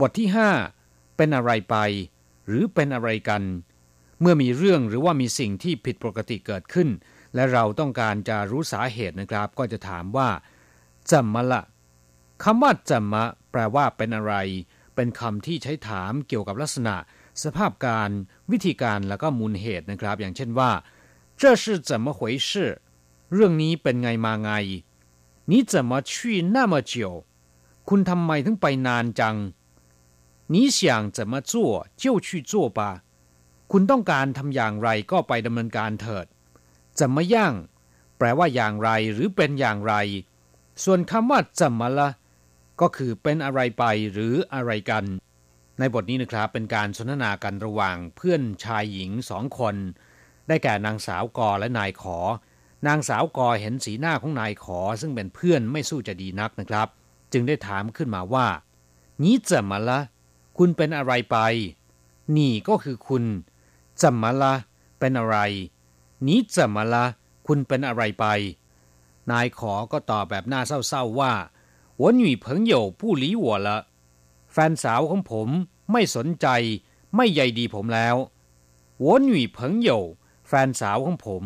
[0.00, 0.50] บทที่ห้า
[1.16, 1.76] เป็นอะไรไป
[2.46, 3.42] หรือเป็นอะไรกัน
[4.20, 6.88] เมื่อมีเรื่องหรือว่ามีสิ่งที่ผิดปกติเกิดขึ้น
[7.34, 10.28] และเราต้องการจะรู้สาเหตุนะครับ ก็จะถามว่า
[11.10, 11.62] จำมาละ
[12.42, 14.34] คำว่าจำมะแปลว่าเป็นอะไร
[14.94, 16.96] เป็นคำที่ใช้ถามเกี่ยวกับลักษณะ
[17.42, 18.10] สภาพการ
[18.50, 20.70] วิธีการแล้วก็มูลเหตุนะครับ อย่างเช่นว่า
[21.40, 22.50] 这是怎么回事
[23.32, 24.50] เรื่องนี้เป็นไงมาไง
[25.50, 26.12] 你怎么去
[26.54, 26.94] 那么久
[27.88, 29.36] คุณทำไมถึงไปนานจัง
[30.52, 30.78] 你想
[31.16, 31.52] 怎么做
[32.02, 32.80] 就去做吧
[33.72, 36.26] คุณต้องการทำอย่างไรก็ไปดำเนินการเถิด
[36.98, 37.36] 怎么样
[38.18, 39.94] แปลว่าอย่างไรหรือเป็นอย่างไร
[40.84, 42.00] ส่วนคำว่า怎么了
[42.80, 45.04] ก็คือเป็นอะไรไปหรืออะไรกัน
[45.78, 49.76] ในบทนี้นะครับเป็นการสนทนากันระหว่างเพื่อนชายหญิงสองคน
[50.48, 52.18] ได้แก่นางสาวกอและนายขอ
[52.86, 56.88] นางสาวกอเห็นสีหน้าของนายขอ ซึ่งเป็นเพื่อนไม่สู้จะดีนักนะครับ
[57.32, 58.46] จึงได้ถามขึ้นมาว่า
[59.22, 60.00] นี่จะมาละ
[60.58, 61.38] คุณเป็นอะไรไป
[62.36, 63.24] นี่ก็คือคุณ
[64.00, 64.54] จะมาละ
[64.98, 65.36] เป็นอะไร
[66.26, 67.04] นี่จะมาละ
[67.46, 68.26] คุณเป็นอะไรไป
[69.30, 71.32] นายขอก็ตอบแบบหน้าเศร้าๆว่า
[72.00, 73.68] 我女朋友不理我了
[74.52, 75.48] แฟนสาวของผม
[75.92, 76.46] ไม่สนใจ
[77.16, 78.16] ไม่ใยดีผมแล้ว
[79.04, 79.90] 我女朋友
[80.48, 81.44] แฟนสาวของผม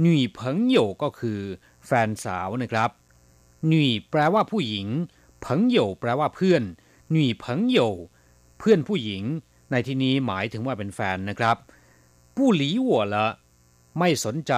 [0.00, 1.40] หนุ่ยเพิงโยก็คือ
[1.86, 2.90] แฟนสาวนะครับ
[3.66, 4.86] หนุ่ยแปลว่าผู้หญิง
[5.40, 6.62] เพิงโยแปลว่าเพื่อน
[7.10, 7.78] หนุ่ยเพิงโย
[8.58, 9.22] เพื่อนผู้หญิง
[9.70, 11.56] ในที่นี้หมายถึงว่าเป็นแฟนนะครับ
[12.36, 13.26] ผู้หลีหัวละ
[13.98, 14.54] ไม่สนใจ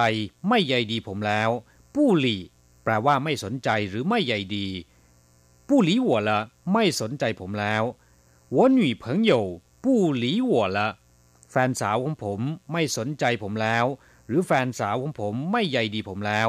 [0.49, 1.49] ไม่ใยดีผมแล้ว
[1.95, 2.37] ผู้หลี
[2.83, 4.67] แปลว่าไม่สนใจหรือไม่ใยดี
[5.67, 6.39] ผู้หลีหัวละ
[6.73, 7.83] ไม่สนใจผมแล้ว
[8.55, 9.33] 我女朋友
[9.83, 9.85] 不
[10.21, 10.79] 理我了
[11.51, 12.39] แฟนสาวของผม
[12.71, 13.85] ไม่สนใจผมแล้ว
[14.27, 16.47] หรือแฟนสาวของผมไม่ใยดีผมแล้ว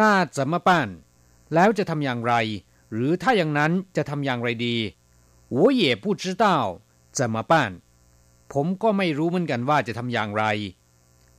[0.00, 0.88] น่าจะมาป้าน
[1.54, 2.34] แล้วจะทำอย่างไร
[2.92, 4.76] หรือถ้าอย่างนั้นจะทำอย่างไรดี
[5.58, 6.46] 我也不知道
[7.18, 7.52] 怎么办
[8.52, 10.44] ผมก็ไม่รู้เหมือนกันว่าจะทำอย่างไร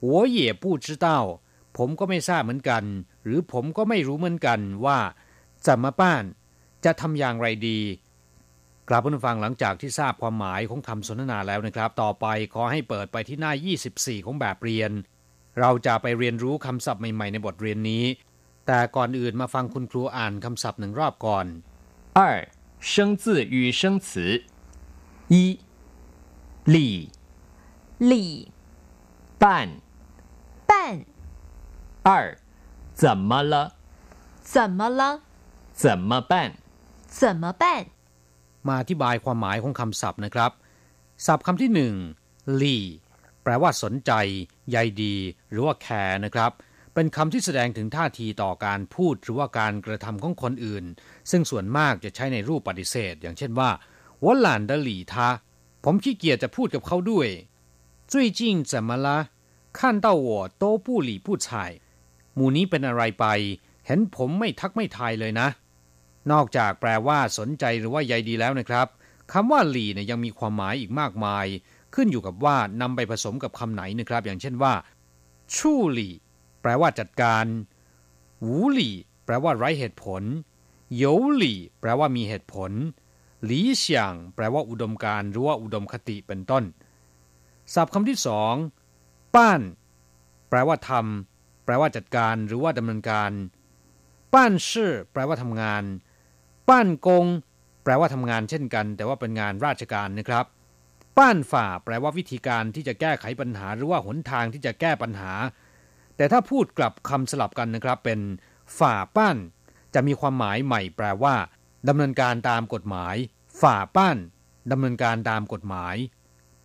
[0.10, 1.08] 我也不知道
[1.78, 2.84] ผมก็ไม่ทราบเหมือนกัน
[3.24, 5.00] หรือผมก็ไม่รู้เหมือนกันว่า
[5.66, 6.24] จะมาป้าน
[6.86, 7.80] จะทำอย่างไรดี
[8.90, 13.54] กลับผู้ฟังหลังจากที่ทราบความหมายของคำสนทนาแล้วนะครับ ต่อไปขอให้เปิดไปที่หน้า
[13.90, 14.92] 24 ของแบบเรียน
[15.60, 18.04] เราจะไปเรียนรู้คำศัพท์ใหม่ๆในบทเรียนนี้
[18.68, 21.46] แต่ก่อนอื่นมาฟังคุณครูอ่านคำศัพท์หนึ่งรอบก่อน
[22.18, 22.22] 二，
[22.82, 24.44] 生字与生词。
[25.30, 25.60] 一，
[26.64, 27.10] 礼
[27.98, 28.52] 礼
[29.38, 29.68] 办；
[30.66, 31.06] 办
[32.04, 32.38] 二，
[32.94, 33.74] 怎么了？
[34.42, 35.22] 怎么了？
[35.74, 36.54] 怎么办？
[37.08, 37.64] 怎么办？
[38.68, 40.52] มาอธิบายความหมายของคำศัพท์นะครับ
[41.26, 41.94] ศัพท์คำที่หนึ่ง
[42.62, 42.78] ลี
[43.44, 44.12] แปลว่าสนใจ
[44.70, 45.16] ใยดี
[45.50, 46.52] หรือว่าแคร์นะครับ
[46.94, 50.86] เป็นคำที่แสดงถึงท่าทีต่อการพูดหรือว่าการกระทำของคนอื่น
[51.32, 53.70] ซึ่งส่วนมากจะใช้ในรูปปฏิเสธ อย่างเช่นว่า
[54.24, 55.14] 我懒得理他
[55.84, 57.28] ผมขี้เกียจจะพูดกับเขาด้วย
[58.12, 58.40] 最近
[58.72, 59.08] 怎么了
[59.78, 60.30] 看到我
[60.62, 61.48] 都不理不睬
[62.36, 63.26] หมู่นี้เป็นอะไรไป
[63.86, 65.48] เห็นผมไม่ทักไม่ทายเลยนะ
[66.32, 68.88] นอกจากแปลว่าสนใจหรือว่าใยดีแล้วนะครับ
[69.34, 71.46] คำว่าหลีเนี่ยยังมีความหมายอีกมากมาย
[71.96, 74.74] ขึ้นอยู่กับว่านำไปผสมกับคำไหนนะครับ อย่างเช่นว่า
[75.56, 76.10] ชู่หลี
[76.63, 77.45] แปลว่าจัดการ
[78.41, 78.91] หูหลี
[79.25, 80.23] แปลว่าไร้เหตุผล
[80.97, 81.05] โย
[81.37, 82.73] หลีแปลว่ามีเหตุผล
[83.45, 86.65] หลีเฉียง แปลว่าอุดมการหรือว่าอุดมคติเป็นต้น
[87.75, 88.55] ศัพท์คำที่สอง
[89.35, 89.61] ป้าน
[90.49, 93.33] แปลว่าทำแปลว่าจัดการหรือว่าดำเนินการ
[94.35, 95.85] ป้านชื่อ แปลว่าทำงาน
[96.69, 97.27] ป้านกง
[97.85, 100.45] แปลว่าทำงานเช่นกัน แต่ว่าเป็นงานราชการนะครับ
[101.19, 105.33] ป้านฝ่า แปลว่าวิธีการที่จะแก้ไขปัญหา หรือว่าหนทางที่จะแก้ปัญหา
[106.23, 108.21] แต่ถ้าพูดกลับคำสลับกันนะครับ เป็น
[108.79, 109.37] 法辦
[109.95, 111.35] จะมีความหมายใหม่แปลว่า
[111.89, 113.17] ดำเนินการตามกฎหมาย
[113.61, 114.17] 法辦
[114.71, 115.97] ดำเนินการตามกฎหมาย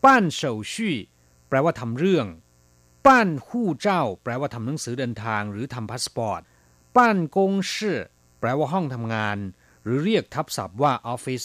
[0.04, 0.96] 辦手續
[1.48, 2.28] แปลว่าทำเรื่อง
[3.06, 6.42] 辦護照 แปลว่าทำหนังสือเดินทาง หรือทำพาสปอร์ต
[6.96, 8.00] 辦公室
[8.40, 9.38] แปลว่าห้องทำงาน
[9.84, 11.44] หรือเรียกทับศัพท์ว่าออฟฟิศ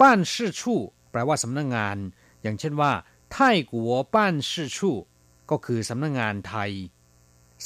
[0.00, 0.80] 辦事處
[1.10, 1.96] แปลว่าสำนักงาน
[2.42, 2.92] อย่างเช่นว่า
[3.32, 4.96] 泰國辦事處
[5.50, 6.72] ก็คือสำนักงงานไทย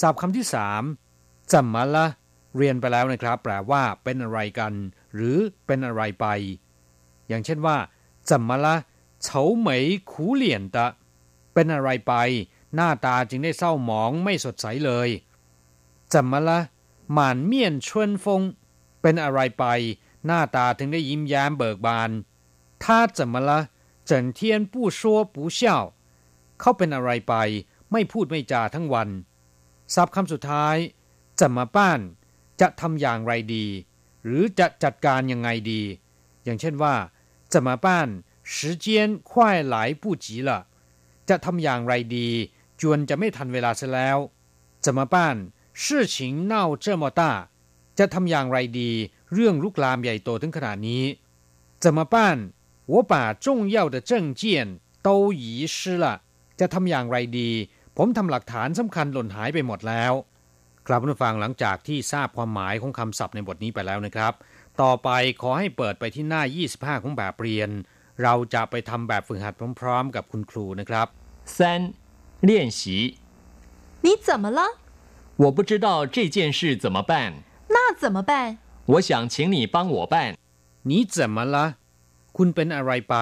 [0.00, 0.82] ศัพท์คำที่สาม
[1.52, 2.06] จัมมาละ
[2.56, 4.72] เรียนไปแล้วนะครับ แปลว่า เป็นอะไรกัน
[5.14, 6.26] หรือเป็นอะไรไป
[7.28, 7.76] อย่างเช่นว่า
[8.30, 8.74] จัมมาละ
[9.22, 10.86] เฉาเหมยขูเหลี่ยนตะ
[11.54, 12.14] เป็นอะไรไป
[12.74, 15.08] หน้าตาจึงได้เศร้าหมองไม่สดใสเลย
[16.12, 16.58] จัมมาละ
[17.12, 18.40] หมานเมียนชวนฟง
[19.02, 19.64] เป็นอะไรไป
[20.26, 22.10] หน้าตาถึงได้ยิ้มแย้มเบิกบาน
[22.84, 23.58] ถ้าจัมมาละ
[24.06, 25.78] เจินเทียนปู้ชัวปู้เช่ย
[26.60, 27.34] เขาเป็นอะไรไป
[27.92, 29.08] ไม่พูดไม่จาทั้งวัน
[29.95, 30.75] ศัพท์คำสุดท้าย
[31.39, 31.99] จะมาป้าน
[32.61, 33.65] จะทำอย่างไรดี
[34.23, 35.81] หรือจะจัดการยังไงดี
[36.43, 36.95] อย่างเช่นว่า
[37.53, 38.07] จะมาป้าน
[38.53, 38.85] 时间
[39.29, 39.31] 快
[39.73, 40.49] 来不及了
[41.29, 42.29] จะทำอย่างไรดี
[42.81, 44.17] จวนจะไม่ทันเวลาซะแล้ว
[44.83, 45.35] จะมาป้าน
[45.81, 46.15] 事情
[46.51, 47.21] 闹这么大
[47.99, 48.91] จะทำอย่างไรดี
[49.33, 51.03] เรื่องลุกลามใหญ่โตถึงขนาดนี้
[51.83, 52.15] 怎么办
[52.91, 53.13] 我把
[53.45, 54.43] 重要的证件
[55.05, 55.43] 都遗
[55.75, 56.05] 失了
[56.59, 57.49] จะทำอย่างไรดี
[57.97, 60.13] ผมทำหลักฐานสำคัญหล่นหายไปหมดแล้ว
[60.87, 64.33] ครับผู้ฟังหลังจากที่ทราบความหมายของคำศัพท์ในบทนี้ไปแล้วนะครับ
[64.81, 65.09] ต่อไป
[65.41, 67.69] ขอให้เปิดไปที่หน้า 25 ของแบบเรียน
[68.23, 71.07] เราจะไปทำแบบฝึกหัดพร้อม ๆ กับคุณครูนะครับ
[71.57, 71.59] 三，
[72.49, 72.81] 练习。
[74.05, 74.61] 你怎么了？
[75.43, 77.13] 我不知道这件事怎么办，
[77.75, 78.31] 那怎么办？
[78.91, 80.15] 我想请你帮我办。
[80.89, 81.57] 你怎么了
[82.37, 83.15] คุณเป็นอะไรไป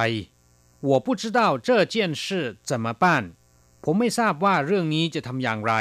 [0.89, 3.06] 我不知道这件事怎么办
[3.84, 5.74] ผมไม่ทราบว่าเรื่องนี้จะทำอย่างไร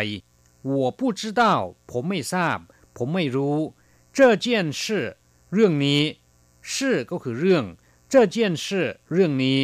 [0.77, 1.43] 我不知道
[1.91, 2.59] ผมไม่ทราบ
[2.97, 3.59] ผมไม่รู้
[4.17, 4.47] 这件
[4.81, 4.83] 事
[5.53, 6.03] เรื่องนี้
[6.73, 6.75] 事
[7.11, 7.65] ก็คือเรื่อง
[8.13, 8.67] 这件事
[9.13, 9.61] เรื่องนี้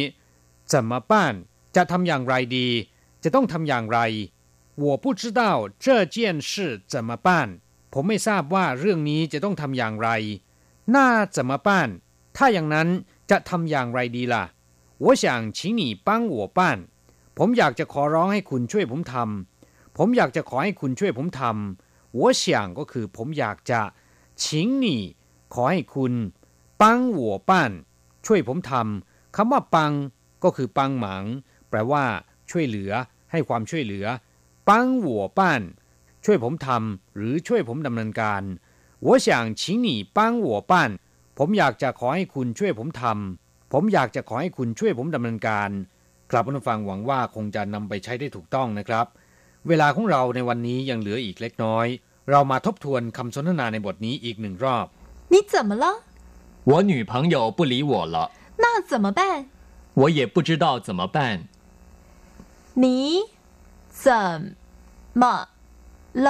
[0.71, 1.13] 怎么办
[1.75, 2.67] จะทำอย่างไรดี
[3.23, 3.99] จะต้องทำอย่างไร
[4.83, 5.41] 我不知道
[5.85, 6.17] 这件
[6.49, 6.51] 事
[6.91, 7.27] 怎么办
[7.93, 10.09] ผมไม่ทราบว่าเรื่องนี้จะต้องทำอย่างไร
[10.95, 10.97] 那
[11.35, 11.69] 怎么办
[12.35, 12.87] ถ้าอย่างนั้น
[13.31, 14.43] จะทำอย่างไรดีล่ะ
[15.03, 16.59] 我想请你帮我办
[17.37, 22.43] ผมอยากจะขอร้องให้คุณช่วยผมทำผมอยากจะขอให้คุณช่วยผมทำ我想
[22.77, 23.81] ก็คือผมอยากจะ
[24.41, 24.43] 请
[24.83, 24.85] 你
[25.53, 26.13] ขอให้คุณ
[26.81, 26.83] 帮
[27.17, 27.51] 我办
[28.25, 29.91] ช่วยผมทำคำว่าปัง
[30.43, 31.23] ก็คือปังหมัง
[31.69, 32.03] แปลว่า
[32.49, 32.91] ช่วยเหลือ
[33.31, 34.05] ให้ความช่วยเหลือ
[34.67, 34.69] 帮
[35.05, 35.39] 我办
[36.25, 38.43] ช่วยผมทำหรือช่วยผมดำเนินการ
[39.05, 39.27] 我想
[39.59, 40.73] 请你帮我办
[41.37, 45.69] ผมอยากจะขอให้คุณช่วยผมทำผมอยากจะขอให้คุณช่วยผมดำเนินการ
[46.31, 49.05] ครับผู้ฟังหวังว่าคงจะนำไปใช้ได้ถูกต้องนะครับ
[49.67, 51.87] เวลาของเราในวันนี้ยังเหลืออีกเล็กน้อย
[52.31, 54.85] เรามาทบทวนคำสนทนาในบทนี้อีกหนึ่งรอบ
[55.33, 55.85] 你怎么了？
[56.71, 58.17] 我女朋友不理我了，
[58.63, 59.21] 那怎么办？
[60.01, 61.17] 我也不知道怎么办。
[62.83, 62.85] 你
[64.03, 64.53] 怎
[65.21, 65.23] 么
[66.25, 66.27] 了？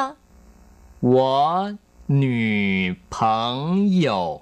[1.00, 4.42] 我女朋友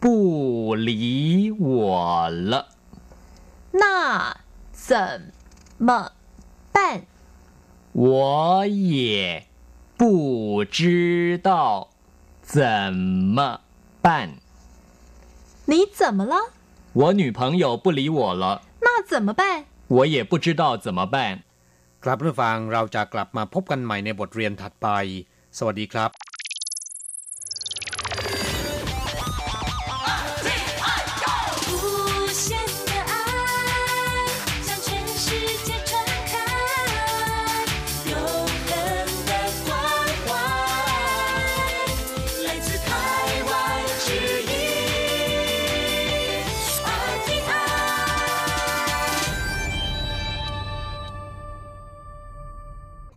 [0.00, 2.68] 不理我了，
[3.72, 4.36] 那
[4.88, 5.32] 怎
[5.78, 6.12] 么
[6.72, 7.02] 办？
[7.92, 9.46] 我也
[9.96, 11.90] 不知道
[12.42, 13.60] 怎么
[14.02, 14.38] 办。
[15.66, 16.34] 你怎么了？
[16.92, 19.64] 我女朋友不理我了，那怎么办？
[19.88, 21.42] 我也不知道怎么办。
[22.02, 24.88] ครับเพื่อนฟังเราจะกลับมาพบกันใหม่ในบทเรียนถัดไป
[25.58, 26.10] สวัสดีครับ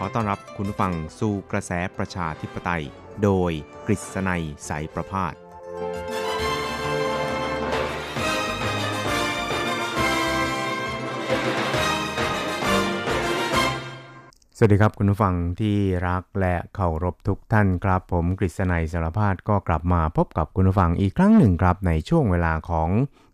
[0.00, 2.84] ขอต้อนรับคุณฟังสู่กระแสประชาธิปไตย
[3.22, 3.52] โดย
[3.86, 5.34] กฤษณัยสายประพาส
[14.56, 15.76] สวัสดีครับคุณผู้ฟังที่
[16.08, 22.88] รักและเคารพทุกท่านครับ ผมกฤษณัยสารพาดก็กลับมาพบกับคุณผู้ฟังอีกครั้งหนึ่งครับในช่วงเวลาของ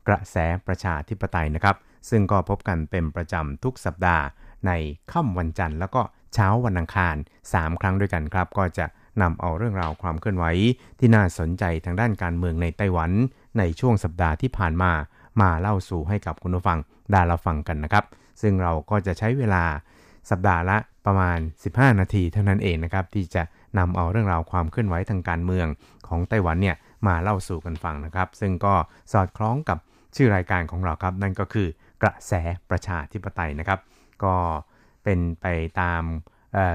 [0.08, 1.76] กระแสประชาธิปไตยนะครับ
[2.10, 4.24] ซึ่งก็พบกันเป็นประจำทุกสัปดาห์
[4.66, 4.70] ใน
[5.12, 6.02] ค่ำวันจันทร์แล้วก็
[6.34, 7.16] เช้าวันอังคาร
[7.48, 8.86] 3 ครั้งด้วยกันครับ ก็จะ
[9.22, 10.44] นำเอาเรื่องราวความเคลื่อนไหว
[10.98, 13.10] ที่น่าสนใจทางด้านการเมืองในไต้หวัน
[13.58, 14.92] ในช่วงสัปดาห์ที่ผ่านมา
[15.40, 16.78] มาเล่าสู่ให้กับคุณผู้ฟัง
[17.12, 18.04] ได้รับฟังกันนะครับ
[18.42, 19.64] ซึ่งเราก็จะใช้เวลา
[20.30, 23.42] สัปดาห์ละประมาณ 15 นาทีเท่านั้นเองนะครับ ที่จะ
[23.78, 25.66] นำเอาเรื่องราวความเคลื่อนไหวทางการเมือง
[26.08, 28.74] ของไต้หวันเนี่ยมาเล่าสู่กันฟังนะครับ ซึ่งก็
[29.12, 29.78] สอดคล้องกับ
[30.16, 31.68] ชื่อรายการของเราครับ นั่นก็คือ
[32.02, 32.32] กระแส
[32.70, 33.80] ประชาธิปไตยนะครับ
[34.24, 34.34] ก็
[35.04, 35.46] เป็นไป
[35.80, 36.02] ตาม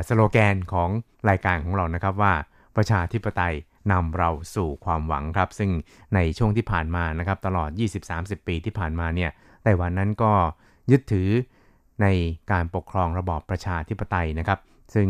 [0.07, 0.89] สโลแกนของ
[1.29, 2.33] รายการของเรานะครับว่า
[2.75, 3.55] ประชาธิปไตย
[3.91, 5.71] นำเราสู่ความหวังครับ ซึ่ง
[6.15, 7.69] ในช่วงที่ผ่านมานะครับตลอด
[8.09, 9.31] 20-30 ปีที่ผ่านมาเนี่ย
[9.63, 10.31] ไต้หวันนั้นก็
[10.91, 11.29] ยึดถือ
[12.01, 12.07] ใน
[12.51, 14.59] การปกครองระบอบประชาธิปไตยนะครับ
[14.95, 15.09] ซึ่ง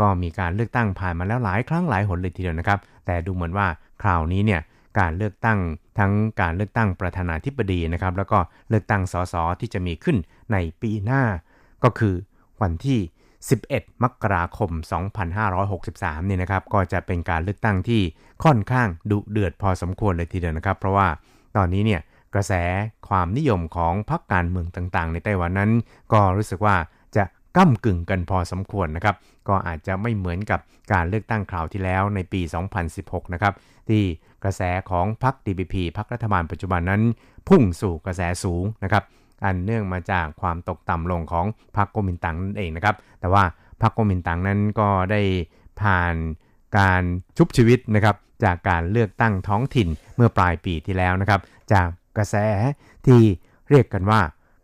[0.00, 3.66] ก็มีการเลือกตั้งผ่านมาแล้วหลายครั้งหลายหนเลยทีเดียวนะครับ แต่ดูเหมือนว่า
[4.02, 4.60] คราวนี้เนี่ย
[4.98, 5.58] การเลือกตั้ง
[5.98, 10.16] ทั้งการเลือกตั้งประธานาธิบดีนะครับ แล้วก็เลือกตั้งสสที่จะมีขึ้น
[10.52, 11.22] ในปีหน้า
[11.84, 12.14] ก็คือ
[12.62, 13.00] วันที่
[13.50, 14.70] 11 มกราคม
[15.50, 18.02] 2563เนี่ยนะครับ ก็จะเป็นการเลือกตั้งที่
[18.44, 21.08] ค่อนข้างดุเดือดพอสมควรเลยทีเดียวนะครับ เพราะว่า
[21.56, 22.00] ตอนนี้เนี่ย
[22.34, 22.52] กระแส
[23.08, 25.70] ความนิยมของพรรคการเมืองต่างๆ ในไต้หวันนั้น
[26.12, 26.76] ก็รู้สึกว่า
[27.16, 27.24] จะ
[27.56, 29.16] ก้ากึ่งกันพอสมควรนะครับ
[29.48, 30.60] ก็อาจจะไม่เหมือนกับ
[30.92, 32.40] การเลือกตั้งคราวที่แล้วในปี
[32.86, 33.54] 2016 นะครับ
[33.88, 34.02] ที่
[34.44, 37.02] กระแสของพรรค DPP พรรครัฐบาลปัจจุบันนั้น
[37.48, 39.04] พุ่งสู่กระแสสูงนะครับ
[39.44, 43.44] อันเนื่องมาจากความตกต่ำลงของพรรคก๊กมินตั๋งนั่นเองนะครับ แต่ว่า
[43.82, 45.20] พรรคก๊กมินตั๋งนั้นก็ได้
[45.80, 46.14] ผ่าน
[46.78, 47.02] การ
[47.36, 51.40] ชุบชีวิตนะครับจากการเลือกตั้งท้องถิ่นเมื่อปลายปีที่แล้วนะครับ
[51.72, 52.36] จากกระแส
[53.06, 53.20] ที่
[53.68, 54.20] เรียกกันว่า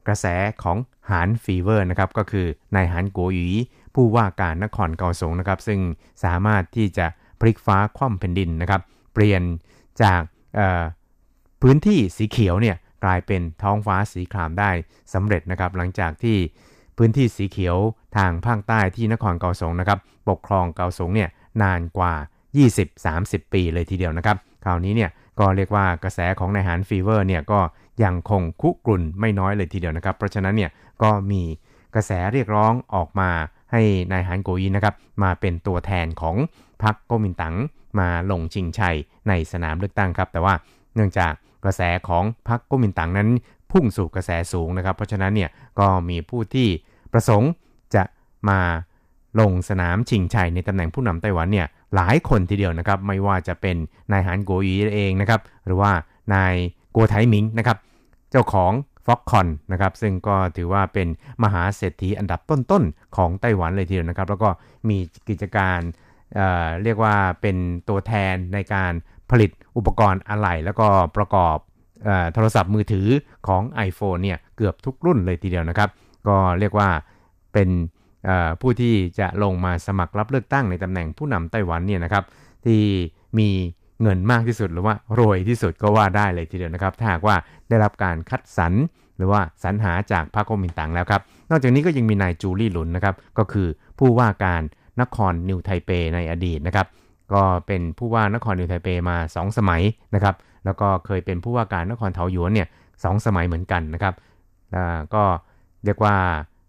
[0.07, 0.27] กระแส
[0.63, 0.79] ของ
[1.11, 3.49] หาน fever นะครับก็คือนายหานกัวหยี
[3.95, 5.81] ผู้ว่าการนครเกาสงนะครับ ซึ่ง
[6.25, 7.07] สามารถที่จะ
[7.41, 8.81] พลิกฟ้าคว่ำแผ่นดินนะครับ
[9.15, 9.43] เปลี่ยน
[10.03, 10.21] จาก
[11.63, 14.71] พื้นที่สีเขียวเนี่ย กลายเป็นท้องฟ้าสีครามได้
[15.15, 16.37] สำเร็จนะครับ หลังจากที่
[16.97, 17.77] พื้นที่สีเขียว
[18.17, 21.31] ทางภาคใต้ที่นครเกาสงนะครับ ปกครองเกาสงเนี่ย
[21.63, 22.15] นานกว่า
[22.83, 27.61] 20-30 ปีเลยทีเดียวนะครับ คราวนี้เนี่ยก็เรียกว่ากระแสของนายหารฟีเวอร์เนี่ยก็
[28.05, 30.71] ยังคงคุกรุ่นไม่น้อยเลยทีเดียวนะครับ เพราะฉะนั้นเนี่ย
[31.03, 31.43] ก็มี
[31.95, 33.31] กระแสเรียกร้องออกมา
[33.73, 36.37] ให้นายหานโกยีนะครับมาเป็นตัวแทนของ
[36.83, 37.57] พรรคก๊กมินตั๋ง
[37.99, 38.97] มาลงชิงชัย
[39.29, 40.55] ในสนามเลือกตั้งครับ แต่ว่า
[40.95, 41.33] เนื่องจาก
[41.67, 43.29] กระแสของพรรคก๊กมินตั๋งนั้น
[43.73, 46.69] พุ่งสู่กระแสสูงนะครับ เพราะฉะนั้นเนี่ยก็มีผู้ที่
[47.13, 47.51] ประสงค์
[47.95, 48.03] จะ
[48.49, 48.61] มา
[49.41, 53.77] ลงสนามชิงชัยในตำแหน่งผู้นำไต้หวันเนี่ยหลายคนทีเดียวนะครับ ไม่ว่าจะเป็น
[54.13, 55.93] นายหานโกยีเองนะครับ หรือว่า
[56.35, 56.55] นาย
[56.93, 57.77] โกไทหมิงนะครับ
[58.31, 58.73] เจ้าของ
[59.07, 61.09] ฟ็อกคอนนะครับ ซึ่งก็ถือว่าเป็น
[61.43, 64.49] มหาเศรษฐีอันดับต้นๆ ของไต้หวันเลยทีเดียวนะครับ แล้วก็
[64.89, 64.99] มี
[65.29, 65.81] กิจการ
[66.35, 67.57] เอ่อเรียกว่าเป็น
[67.89, 68.93] ตัวแทนในการ
[69.31, 71.57] ผลิต อุปกรณ์อะไหล่แล้วก็ประกอบ
[72.35, 73.09] โทรศัพท์มือถือ
[73.47, 75.89] ของ iPhone เนี่ยเกือบทุกรุ่นเลยทีเดียวนะครับ
[76.29, 76.89] ก็เรียกว่า
[77.53, 77.69] เป็น
[78.61, 82.25] ผู้ที่จะลงมาสมัครรับเลือกตั้งในตำแหน่งผู้นำไต้หวันเนี่ยนะครับ
[82.65, 82.81] ที่
[83.39, 83.49] มี
[84.03, 87.37] เงินมากที่สุดหรือว่ารวยที่สุดก็ว่าได้เลยทีเดียวนะครับ ถ้าหากว่า
[87.69, 88.73] ได้รับการคัดสรร
[89.17, 93.69] หรือว่าสรรหาจากพรรคก๊กมินตั๋งแล้วครับ นอกจากนี้ก็ยังมีนายจูลี่หลุนนะครับ ก็คือ
[93.99, 94.63] ผู้ว่าการ
[95.01, 96.87] นครนิวไทเปในอดีตนะครับ
[97.33, 99.83] ก็เป็นผู้ว่านครนิวไทเปมา 2 สมัย
[100.15, 102.69] นะครับ แล้วก็เคยเป็นผู้ว่าการนครเทาหยวนเนี่ย
[103.05, 104.15] สสมัยเหมือนกันนะครับ
[105.15, 105.25] ก็
[105.85, 106.17] เรียกว่า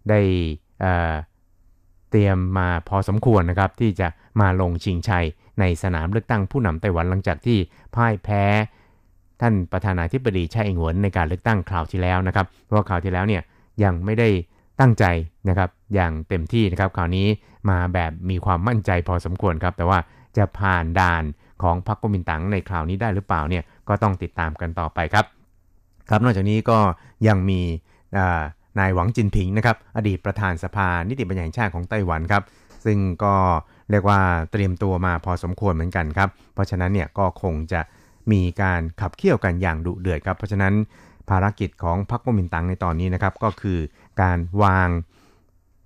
[0.09, 0.19] ได้
[2.09, 4.07] เตรียมมาพอสมควรนะครับ ที่จะ
[4.41, 5.25] มาลงชิงชัย
[5.59, 7.57] ในสนามเลือกตั้งผู้นำไต้หวันหลังจากที่
[7.95, 8.43] พ่ายแพ้
[9.41, 13.41] ท่านประธานาธิบดีไช่อิงหวนในการเลือกตั้งคราวที่แล้วนะครับ เพราะว่าคราวที่แล้วเนี่ย
[13.83, 14.29] ยังไม่ได้
[14.79, 15.05] ตั้งใจ
[15.49, 17.27] นะครับอย่างเต็มที่นะครับคราวนี้
[17.69, 19.99] มาแบบมีความมั่นใจพอสมควรครับ แต่ว่า
[20.37, 21.23] จะผ่านด่าน
[21.63, 25.25] ของพรรคก๊กมินตังในคราวนี้ได้หรือเปล่าเนี่ยก็ต้องติดตามกันต่อไปครับ
[26.09, 26.79] ครับนอกจากนี้ก็
[27.27, 27.61] ยังมี
[28.79, 32.43] นายหวังจินผิงนะครับอดีตประธานสภานิติบัญญัติแห่งชาติของไต้หวันครับ
[32.85, 33.35] ซึ่งก็
[33.91, 34.19] เรียกว่า
[34.51, 37.81] เตรียมตัวมาพอสมควรเหมือนกันครับ เพราะฉะนั้นเนี่ยก็คงจะ
[38.31, 40.73] มีการขับเคี่ยวกันอย่างดุเดือดครับ เพราะฉะนั้น
[41.29, 43.79] ภารกิจของพรรคก๊กมินตังในตอนนี้นะครับก็คือ
[44.21, 44.89] การวาง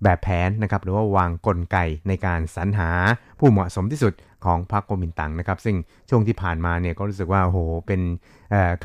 [0.02, 1.78] แบบแผนนะครับหรือว่าวางกลไก
[2.08, 2.90] ในการสรรหา
[3.38, 4.12] ผู้เหมาะสมที่สุด
[4.44, 5.76] ของพรรคโกมินตังนะครับ ซึ่ง
[6.10, 8.00] ช่วงที่ผ่านมาเนี่ยก็รู้สึกว่าโหเป็น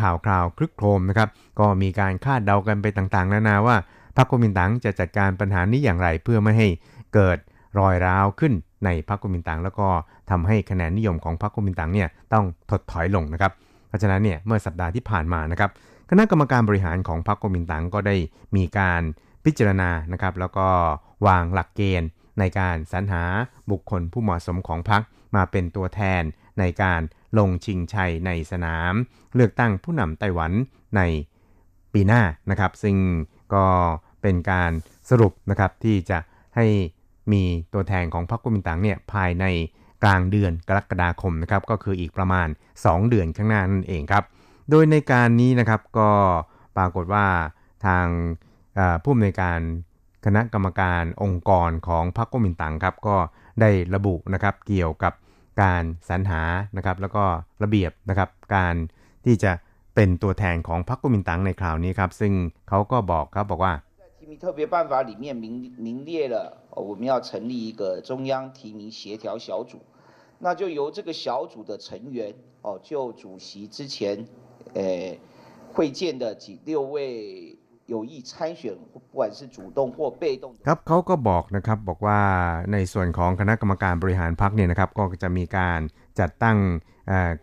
[0.02, 3.76] ข่าวคราวครึกโครมนะครับ ก็มีการคาดเดากันไปต่างๆ นานาว่า
[4.18, 6.68] พรรคโกมินตังจะจัดการปัญหานี้อย่างไรเพื่อไม่ให้
[7.14, 7.38] เกิด
[7.80, 8.54] รอยร้าวขึ้น
[8.86, 9.88] ในพรรคโกมินตังแล้วก็
[10.30, 13.52] ทำให้คะแนนนิยมของพรรคโกมินตังเนี่ยต้องถดถอยลงนะครับ
[13.88, 15.70] เพราะฉะนั้นเนี่ยเมื่อสัปดาห์ที่ผ่านมานะครับ
[16.10, 18.16] คณะกรรมการบริหารของพรรคโกมินตังก็ได้
[18.56, 19.02] มีการ
[19.48, 20.68] พิจารณานะครับ แล้วก็
[21.28, 23.24] วางหลักเกณฑ์ในการสรรหา
[23.72, 25.02] บุคคลผู้เหมาะสมของพรรค
[25.36, 26.24] มาเป็นตัวแทน
[26.60, 27.02] ในการ
[27.38, 28.94] ลงชิงชัยในสนาม
[29.36, 30.52] เลือกตั้งผู้นำไต้หวัน
[30.98, 31.02] ใน
[31.94, 32.98] ปีหน้านะครับ ซึ่ง
[33.54, 33.66] ก็
[34.22, 34.72] เป็นการ
[35.10, 36.18] สรุปนะครับที่จะ
[36.56, 36.66] ให้
[37.32, 37.44] มี
[37.74, 39.46] ตัวแทนของพรรคกุมินตังเนี่ยภายใน
[40.04, 42.48] กลางเดือนกรกฎาคมนะครับก็คืออีกประมาณ
[42.80, 44.24] 2 เดือนข้างหน้านั่นเองครับ
[44.70, 46.12] โดยในการนี้นะครับก็
[46.78, 47.26] ปรากฏว่า
[47.86, 48.08] ทาง
[49.03, 49.61] ผู้อำนวยการ
[50.27, 53.17] คณะกรรมการองค์กรของพรรคก๊กมินตั๋งครับก็
[53.61, 55.13] ได้ระบุนะครับเกี่ยวกับ
[55.63, 56.43] การสรรหา
[56.77, 57.25] นะครับแล้วก็
[57.63, 58.75] ระเบียบนะครับการ
[59.25, 59.53] ที่จะ
[59.95, 62.33] เป็นตัวแทนของพรรคก๊กมินตั๋งในคราวนี้ครับซึ่ง
[62.69, 63.75] เขาก็บอกครับบอกว่า
[64.19, 65.47] 提名特别办法里面明
[65.87, 66.37] 明列了，
[66.89, 69.73] 我们要成立一个中央提名协调小组，
[70.45, 72.33] 那就由这个小组的成员
[72.63, 74.27] 哦，就主席之前
[74.75, 74.81] 呃
[75.75, 77.56] 会见的几六位
[77.94, 82.20] 有意参选不管是主动或被动ครับเขาก็บอกนะครับบอกว่า
[82.72, 85.80] ในส่วนของคณะกรรมการบริหารพรรคเนี่ยนะครับก็จะมีการ
[86.20, 86.58] จัดตั้ง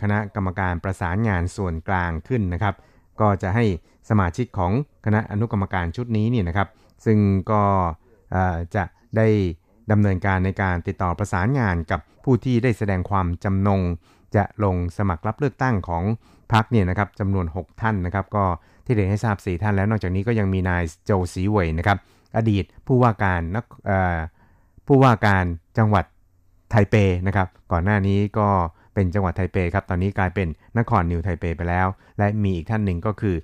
[0.03, 2.75] คณะกรรมการประสานงานส่วนกลางขึ้นนะครับ
[3.21, 3.65] ก็จะให้
[4.11, 4.73] สมาชิกของ
[5.05, 6.69] คณะอนุกรรมการชุดนี้เนี่ยนะครับ
[7.05, 7.19] ซึ่ง
[7.51, 7.63] ก็
[8.77, 8.85] จะ
[9.17, 9.29] ได้
[9.91, 13.81] ดำเนินการในการติดต่อประสานงานกับผู้ที่ได้แสดงความจำนง
[14.37, 16.03] จะลงสมัครรับเลือกตั้งของ
[16.53, 18.45] พรรคเนี่ยนะครับจำนวน 6 ท่านนะครับก็
[18.87, 21.99] ที่เรียนให้ทราบ 4 ท่านแล้วนอกจากนี้ก็ยังมีนายโจสีเวยนะครับ
[22.37, 23.65] อดีตผู้ว่าการนัก
[24.87, 25.45] ผู้ว่าการ
[25.79, 26.05] จังหวัด
[26.71, 26.95] ไทเป
[27.27, 28.49] นะครับก่อนหน้านี้ก็
[28.95, 31.87] เป็นจังหวัดไทเปครับตอนนี้กลายเป็นนครนิวไทเปไปแล้ว
[32.19, 33.37] และมีอีกท่านหนึ่งก็คือ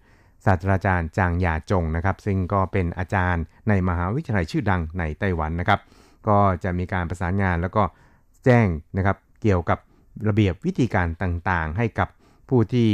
[0.45, 5.81] ศาสตราจารย์จางหยาจงนะครับ ซึ่งก็เป็นอาจารย์ในมหาวิทยาลัยชื่อดังในไต้หวันนะครับ
[6.29, 7.83] ก็จะมีการประสานงานแล้วก็
[8.45, 8.67] แจ้ง
[8.97, 9.79] นะครับเกี่ยวกับ
[10.29, 12.09] ระเบียบวิธีการต่างๆ ให้กับ
[12.49, 12.89] ผู้ที่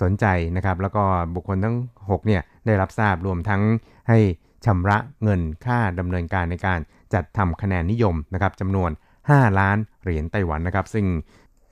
[0.00, 1.04] สนใจนะครับ แล้วก็
[1.34, 3.62] บุคคลทั้ง6เนี่ยได้รับทราบรวมทั้ง
[4.08, 4.18] ให้
[4.66, 6.80] ชำระเงินค่าดำเนินการในการ
[7.14, 8.90] จัดทำคะแนนนิยมนะครับจำนวน
[9.24, 11.06] 5 ล้านเหรียญไต้หวันนะครับ ซึ่ง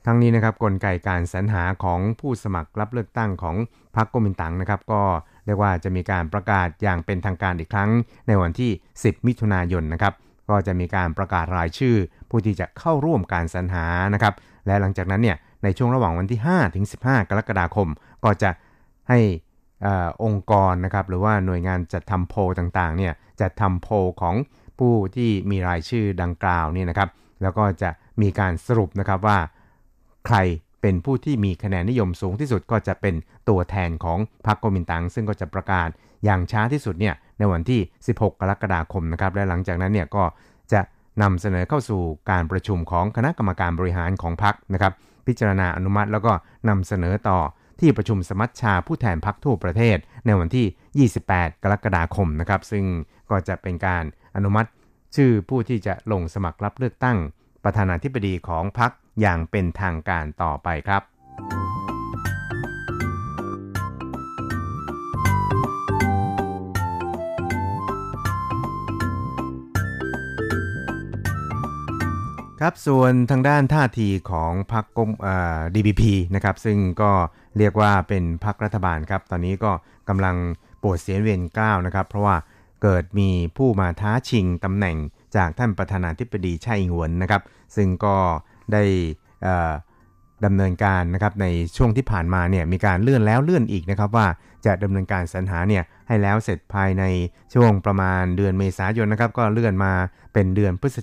[0.06, 3.56] ทั้งนี้นะครับกลไกการสรรหาของผู้สมัครรับเลือกตั้งของ
[3.96, 5.02] พรรคก๊กมินตั๋งนะครับ ก็
[5.46, 7.90] เรียกว่าจะมีการประกาศอย่างเป็นทางการอีกครั้ง
[8.26, 10.14] ในวันที่ 10 มิถุนายนนะครับ
[10.50, 11.96] ก็จะมีการประกาศรายชื่อ
[12.30, 14.34] ผู้ที่จะเข้าร่วมการสรรหานะครับ
[14.66, 17.88] และหลังจากนั้นเนี่ยในช่วงระหว่างวันที่ 5 ถึง 15 กรกฎาคม
[18.24, 18.50] ก็จะ
[19.08, 19.20] ให้
[19.86, 19.88] อ
[20.24, 23.88] องค์กรนะครับหรือว่าหน่วยงานจัดทำโพต่างๆเนี่ยจัดทำโพ
[24.20, 24.34] ของ
[24.78, 27.08] ผู้ที่มีรายชื่อดังกล่าวนี่นะครับ
[27.42, 27.90] แล้วก็จะ
[28.22, 29.38] มีการสรุปนะครับว่า
[30.26, 30.36] ใคร
[30.82, 33.14] เป็นผู้ที่มีคะแนนนิยมสูงที่สุดก็จะเป็น
[33.48, 35.88] ตัวแทนของพรรคโกมินตัง ซึ่งก็จะประกาศ
[36.24, 40.24] อย่างช้าที่สุดเนี่ยในวันที่ 16 กรกฎาคมนะครับและหลังจากนั้นเนี่ยก็
[40.72, 40.80] จะ
[41.22, 44.92] นำเสนอเข้าสู่การประชุมของคณะกรรมการบริหารของพรรคนะครับ
[45.26, 46.32] พิจารณาอนุมัติแล้วก็
[46.68, 47.38] นำเสนอต่อ
[47.80, 49.96] ที่ประชุมสมัชชาผู้แทนพรรคทั่วประเทศ
[50.26, 52.84] ในวันที่ 28 กรกฎาคมนะครับ ซึ่ง
[53.30, 54.04] ก็จะเป็นการ
[54.36, 54.68] อนุมัติ
[55.16, 57.18] ชื่อผู้ที่จะลงสมัครรับเลือกตั้ง
[57.64, 58.90] ประธานาธิบดีของพรรค
[59.20, 61.02] อย่างเป็นทางการต่อไปครับ
[72.62, 76.02] ครับส่วนทางด้านท่าทีของพรรคกอ่า DPP
[76.34, 77.10] นะครับซึ่งก็
[77.58, 79.72] เรียกว่าเป็นพรรครัฐบาลครับ ตอนนี้ก็
[80.08, 80.36] กำลัง
[80.82, 82.36] ปวดเสียนเวียนกล้าวนะครับ เพราะว่า
[82.82, 84.96] เกิดมีผู้มาท้าชิงตำแหน่ง
[85.36, 87.42] จากท่านประธานาธิบดีไช่อิงหวนนะครับ
[87.76, 88.16] ซึ่งก็
[88.72, 88.82] ได้
[90.44, 91.46] ดำเนินการนะครับใน
[91.76, 94.26] ช่วงที่ผ่านมาเนี่ยมีการเลื่อนแล้วเลื่อนอีกนะครับว่า
[94.66, 97.04] จะดำเนินการสรรหาเนี่ยให้แล้วเสร็จภายใน
[97.54, 99.92] ช่วงประมาณเดือนเมษายนนะครับก็เลื่อนมา
[100.32, 100.96] เป็นเดือนพฤษ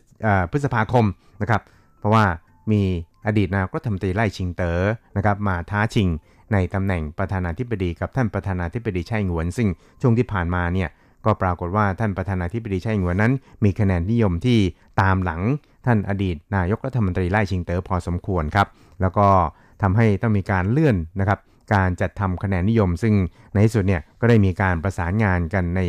[0.52, 1.06] พฤษภาคม
[1.42, 1.62] นะครับ
[2.00, 2.26] เพราะว่า
[2.72, 2.82] มี
[3.28, 4.80] อดีตนายกรัฐมนตรีไล่ชิงเต๋อ
[5.18, 6.08] นะครับมาท้าชิง
[6.54, 9.70] ในตำแหน่งประธานาธิบดีกับท่านประธานาธิบดีไช่หงวน ซึ่ง
[10.02, 10.90] ช่วงที่ผ่านมาเนี่ย
[11.26, 13.34] ก็ปรากฏว่าท่านประธานาธิบดีไช่หงวนนั้น
[13.64, 14.60] มีคะแนนนิยมที่
[15.02, 15.42] ตามหลัง
[15.86, 18.68] ท่านอดีตนายกรัฐมนตรีไล่ชิงเต๋อพอสมควรครับ
[19.02, 19.28] แล้วก็
[19.82, 21.40] ทำให้ต้องมีการเลื่อนนะครับ
[21.74, 23.14] การจัดทำคะแนนนิยม ซึ่ง
[23.54, 25.82] ในที่สุดเนี่ยก็ได้มีการประสานงานกันใน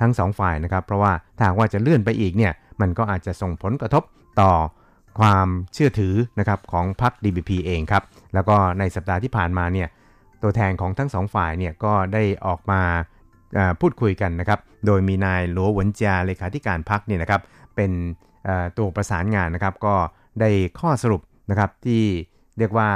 [0.00, 4.02] ทั้งสองฝ่ายนะครับ เพราะว่าถ้าว่าจะเลื่อนไปอีกเนี่ยมันก็อาจจะส่งผลกระทบ
[4.40, 4.52] ต่อ
[5.20, 8.02] ความเชื่อถือนะครับของพรรค DBP เองครับ
[8.34, 9.88] แล้วก็ในสัปดาห์ที่ผ่านมาเนี่ย
[10.42, 12.80] ตัวแทนของทั้งสองฝ่ายเนี่ยก็ได้ออกมา
[13.80, 17.42] พูดคุยกันนะครับ โดยมีนายหลัวหวนจาเลขาธิการพรรคเนี่ยนะครับ
[17.76, 17.90] เป็น
[18.76, 19.94] ตัวประสานงานนะครับ ก็
[20.40, 22.02] ได้ข้อสรุปนะครับที่
[22.58, 22.90] เรียกว่า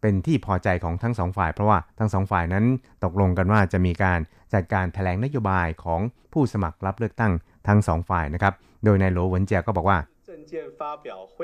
[0.00, 2.64] เป็นที่พอใจของทั้งสองฝ่าย เพราะว่าทั้งสองฝ่ายนั้น
[3.04, 4.20] ตกลงกันว่าจะมีการ
[4.54, 6.00] จัดการแถลงนโยบายของ
[6.32, 7.32] ผู้สมัครรับเลือกตั้ง
[7.68, 8.52] ทั้งสองฝ่ายนะครับ
[8.84, 9.98] โดยนายโหลหวนเจียก็บอกว่า
[10.28, 11.36] 证件发表会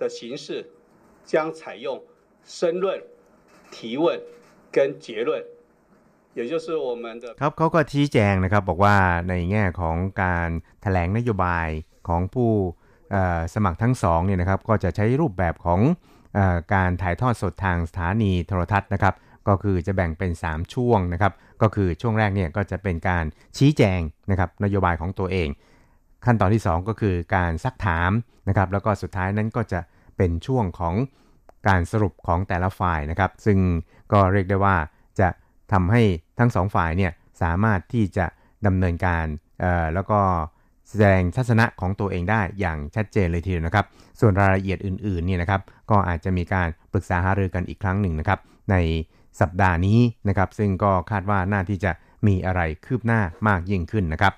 [0.00, 0.44] 的形式
[1.30, 1.86] 将采用
[2.58, 2.84] 申论、
[3.74, 4.04] 提问
[4.74, 5.30] 跟结论，
[6.38, 8.96] 也就是我们的ครับเขาก็ชี้แจงนะครับบอกว่า
[9.28, 10.48] ในแง่ของการ
[10.82, 11.68] แถลงนโยบาย
[12.08, 12.50] ของผู้
[13.54, 15.80] สมัครทั้งสองเนี่ยนะครับก็จะใช้รูปแบบของ
[16.73, 19.15] การถ่ายทอดสดทางสถานีโทรทัศน์นะครับ
[19.47, 23.25] ก็คือจะแบ่งเป็น 3 ช่วงนะครับ ก็คือช่วงแรกเนี่ยก็จะเป็นการ
[23.57, 23.99] ชี้แจง
[24.31, 25.47] นะครับนโยบายของตัวเอง
[26.25, 28.11] ขั้นตอนที่ 2 ก็คือการซักถาม
[28.47, 29.79] นะครับ แล้วก็สุดท้ายนั้นก็จะ
[30.17, 30.95] เป็นช่วงของ
[31.67, 33.59] การสรุปของแต่ละฝ่ายนะครับ ซึ่ง
[34.13, 34.75] ก็เรียกได้ว่า
[35.19, 35.29] จะ
[35.71, 36.01] ทำให้
[36.39, 37.11] ทั้งสองฝ่ายเนี่ย
[37.41, 38.25] สามารถที่จะ
[38.67, 39.25] ดำเนินการ
[39.93, 40.19] แล้วก็
[40.89, 43.85] แสดงทัศนะของตัวเองได้อย่างชัดเจนเลยทีเดียวนะครับ
[44.19, 45.61] ส่วนรายละเอียดอื่นๆเนี่ยนะครับ
[45.91, 48.39] ก็อาจจะมีการปรึกษาหารือกันอีกครั้งหนึ่งนะครับ
[48.71, 48.75] ใน
[49.41, 51.91] สัปดาห์นี้นะครับ ซึ่งก็คาดว่าน่าที่จะ
[52.27, 54.33] มีอะไรคืบหน้ามากยิ่งขึ้นนะครับ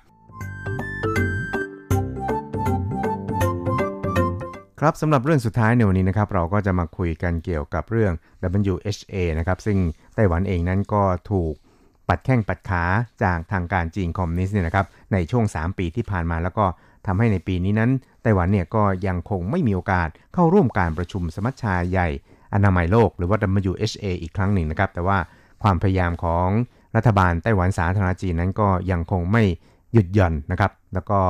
[4.80, 8.12] ครับสำหรับเรื่องสุดท้ายในวันนี้นะครับ เราก็จะมาคุยกันเกี่ยวกับเรื่อง
[8.72, 9.78] WHA นะครับ ซึ่ง
[10.14, 11.54] ไต้หวันเองนั้นก็ถูก
[12.08, 12.84] ปัดแข้งปัดขา
[13.22, 16.64] จากทางการจีนคอมมิวนิสต์เนี่ยนะครับในช่วง 3 ปีที่ผ่านมาแล้วก็
[17.06, 17.90] ทำให้ในปีนี้นั้น
[18.22, 22.08] ไต้หวันเนี่ยก็ยังคงไม่มีโอกาสเข้าร่วมการประชุมสมัชชาใหญ่
[22.54, 23.38] อนามัยโลกหรือว่า
[23.70, 25.18] WHA อีกครั้งหนึ่งนะครับ แต่ว่า
[25.62, 26.48] ความพยายามของ
[26.96, 29.42] รัฐบาลไต้หวันสาธารณจีนนั้นก็ยังคงไม่
[29.92, 31.20] หยุดหย่อนนะครับ แล้วก็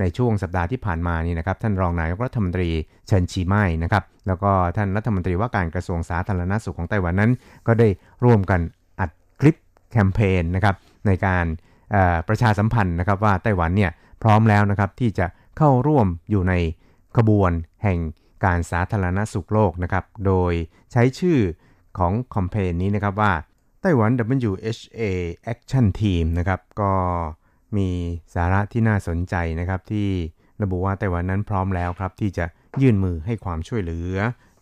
[0.00, 2.68] ในช่วงสัปดาห์ที่ผ่านมานี่นะครับ ท่านรองนายกรัฐมนตรี
[3.06, 7.32] เฉินชีไม้นะครับ แล้วก็ท่านรัฐมนตรีว่าการกระทรวงสาธารณสุขของไต้หวันนั้น
[7.66, 7.88] ก็ได้
[8.24, 8.60] ร่วมกัน
[9.92, 10.76] แคมเปญนะครับ
[11.06, 11.44] ในการ
[12.28, 13.90] ประชาสัมพันธ์นะครับว่าไต้หวันเนี่ย
[14.22, 15.26] พร้อมแล้วนะครับที่จะ
[15.58, 16.54] เข้าร่วมอยู่ใน
[17.16, 17.98] ขบวนแห่ง
[18.44, 20.52] การสาธารณสุขโลกนะครับโดย
[20.92, 21.38] ใช้ชื่อ
[21.98, 23.32] ของคอมเพนนี้นะครับว่า
[23.82, 24.10] ไต้หวัน
[24.50, 25.02] WHA
[25.52, 26.92] Action Team นะครับก็
[27.76, 27.88] มี
[28.34, 30.08] สาระที่น่าสนใจนะครับที่
[30.62, 32.44] ระบุว่าไต้หวันนั้นพร้อมแล้วครับที่จะ
[32.82, 34.16] ยื่นมือให้ความช่วยเหลือ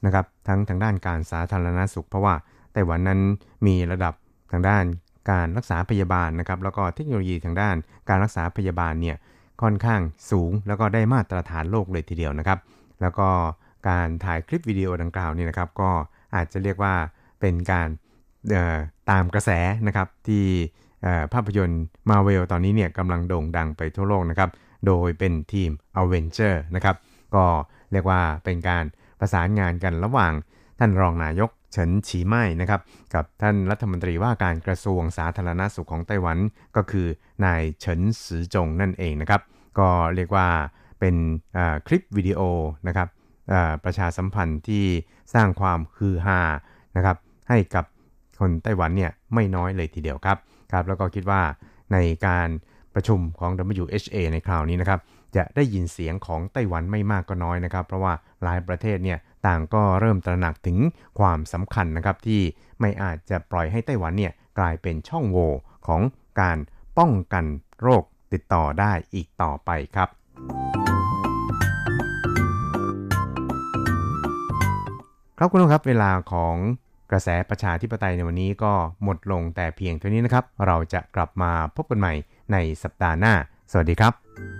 [0.05, 2.35] นะครับทั้งทางด้านการสาธารณสุข เพราะว่า
[2.73, 3.21] ไต้หวันนั้น
[3.67, 4.15] มีระดับ
[4.53, 4.85] ทางด้าน
[5.31, 7.77] การรักษาพยาบาลนะครับแล้วก็เทคโนโลยีทางด้าน
[8.09, 9.17] การรักษาพยาบาลเนี่ย
[9.63, 10.01] ค่อนข้าง
[10.31, 12.59] สูง แล้วก็ได้มาตรฐานโลกเลยทีเดียวนะครับ
[13.01, 13.29] แล้วก็
[13.89, 15.91] การถ่ายคลิปวิดีโอดังกล่าวนี่นะครับ ก็
[16.35, 16.95] อาจจะเรียกว่า
[17.41, 17.89] เป็นการ
[19.11, 19.51] ตามกระแส
[19.87, 20.45] นะครับที่
[21.33, 24.51] ภาพยนตร์มาเวลตอนนี้เนี่ยกำลังโด่งดังไปทั่วโลกนะครับ
[24.87, 26.97] โดยเป็นทีม a v e n g e r นะครับ
[27.35, 27.45] ก็
[27.93, 28.85] เรียกว่าเป็นการ
[29.21, 30.33] ประสานงานกันระหว่าง
[30.79, 32.81] ท่านรองนายก เฉินฉีไม้นะครับ
[33.15, 36.39] กับท่านรัฐมนตรีว่าการกระทรวงสาธารณาสุขของไต้หวัน
[36.77, 37.07] ก็คือ
[37.45, 39.41] นายเฉินซือจงนั่นเองนะครับ
[39.79, 40.49] ก็เรียกว่า
[41.01, 41.17] เป็น
[41.87, 42.41] คลิปวิดีโอ
[42.87, 43.09] นะครับ
[43.85, 44.85] ประชาสัมพันธ์ที่
[45.35, 46.41] สร้างความฮือฮา
[46.97, 47.17] นะครับ
[47.49, 47.85] ให้กับ
[48.41, 50.39] คนไต้หวันเนี่ยไม่น้อยเลยทีเดียวครับ
[50.73, 51.43] ครับ แล้วก็คิดว่า
[51.93, 51.97] ใน
[52.27, 52.49] การ
[52.95, 53.51] ประชุมของ
[53.83, 55.01] WHA ในคราวนี้นะครับ
[55.37, 58.13] จะได้ยินเสียงของไต้หวันไม่มากก็น้อยนะครับ เพราะว่า
[58.43, 60.79] หลายประเทศเนี่ยต่างก็เริ่มตระหนักถึง
[61.19, 62.41] ความสำคัญนะครับที่
[62.81, 65.53] ไม่อาจจะปล่อยให้ไต้หวันเนี่ยกลายเป็นช่องโหว่
[65.87, 66.03] ของ
[66.41, 66.59] การ
[66.99, 67.45] ป้องกัน
[67.83, 68.03] โรค
[68.33, 70.09] ติดต่อได้อีกต่อไปครับ
[75.39, 76.57] ครับคุณผู้ครับเวลาของ
[77.11, 78.73] กระแสประชาธิปไตยในวันนี้ก็
[79.03, 82.15] หมดลงแต่เพียงเท่านี้นะครับ เราจะกลับมาพบกันใหม่
[82.53, 83.35] ในสัปดาห์หน้า
[83.71, 84.60] สวัสดีครับ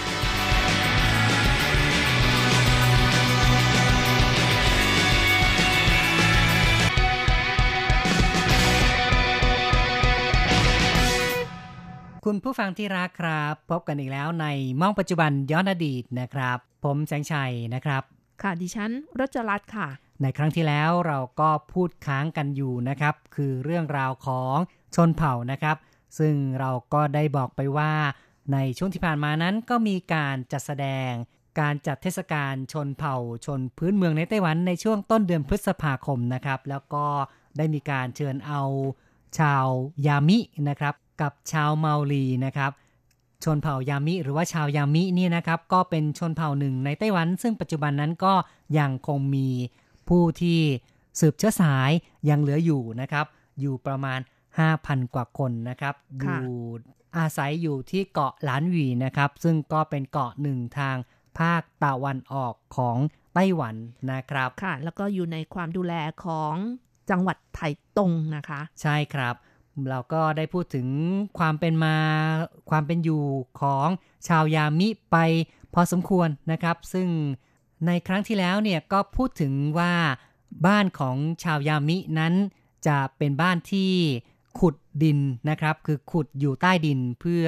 [12.25, 14.45] คุณผู้ฟังที่รักครับ พบกันอีกแล้วใน
[14.81, 18.03] มองปัจจุบันย้อนอดีตนะครับ ผมแสงชัยนะครับ
[18.41, 19.87] ค่ะดิฉันรจรัตน์ค่ะ
[20.21, 24.55] ในครั้งที่แล้วเราก็พูดค้างกันอยู่นะครับ คือเรื่องราวของ
[24.95, 25.77] ชนเผ่านะครับ
[26.19, 27.91] ซึ่งเราก็ได้บอกไปว่า
[28.53, 31.11] ในช่วงที่ผ่านมานั้นก็มีการจัดแสดง
[31.59, 33.15] การจัดเทศกาลชนเผ่า
[33.45, 37.05] ชนพื้นเมืองในไต้หวันในช่วงต้นเดือนพฤษภาคมนะครับ แล้วก็
[37.57, 38.61] ได้มีการเชิญเอา
[39.39, 39.65] ชาว
[40.05, 42.71] ยามินะครับ กับชาวเมาลีนะครับ
[43.43, 48.33] ชนเผ่ายามิ หรือว่าชาวยามินี่นะครับ ก็เป็นชนเผ่าหนึ่งในไต้หวัน ซึ่งปัจจุบันนั้นก็
[48.79, 49.49] ยังคงมี
[50.09, 50.59] ผู้ที่
[51.19, 51.91] สืบเชื้อสาย
[52.29, 53.25] ยังเหลืออยู่นะครับ
[53.59, 54.19] อยู่ประมาณ
[54.67, 56.55] 5,000 กว่าคนนะครับอค่ะยู่
[57.17, 60.97] อาศัยอยู่ที่เกาะหลานหวีนะครับ ซึ่งก็เป็นเกาะหนึ่งทาง
[61.39, 62.97] ภาคตะวันออกของ
[63.33, 63.75] ไต้หวัน
[64.11, 65.93] นะครับ ค่ะ แล้วก็อยู่ในความดูแล
[66.25, 66.55] ของ
[67.09, 67.59] จังหวัดไถ
[67.97, 69.35] ตงนะคะ ใช่ครับ
[69.89, 70.87] เราก็ได้พูดถึง
[71.37, 71.95] ความเป็นมา
[72.69, 73.23] ความเป็นอยู่
[73.61, 73.87] ของ
[74.27, 75.17] ชาวยามิไป
[75.73, 77.07] พอสมควรนะครับ ซึ่ง
[77.87, 79.93] ในครั้งที่แล้วเนี่ยก็พูดถึงว่า
[80.65, 82.33] บ้านของชาวยามินั้น
[82.87, 83.91] จะเป็นบ้านที่
[84.59, 85.19] ขุดดิน
[85.49, 87.45] นะครับ คือขุดอยู่ใต้ดินเพื่อ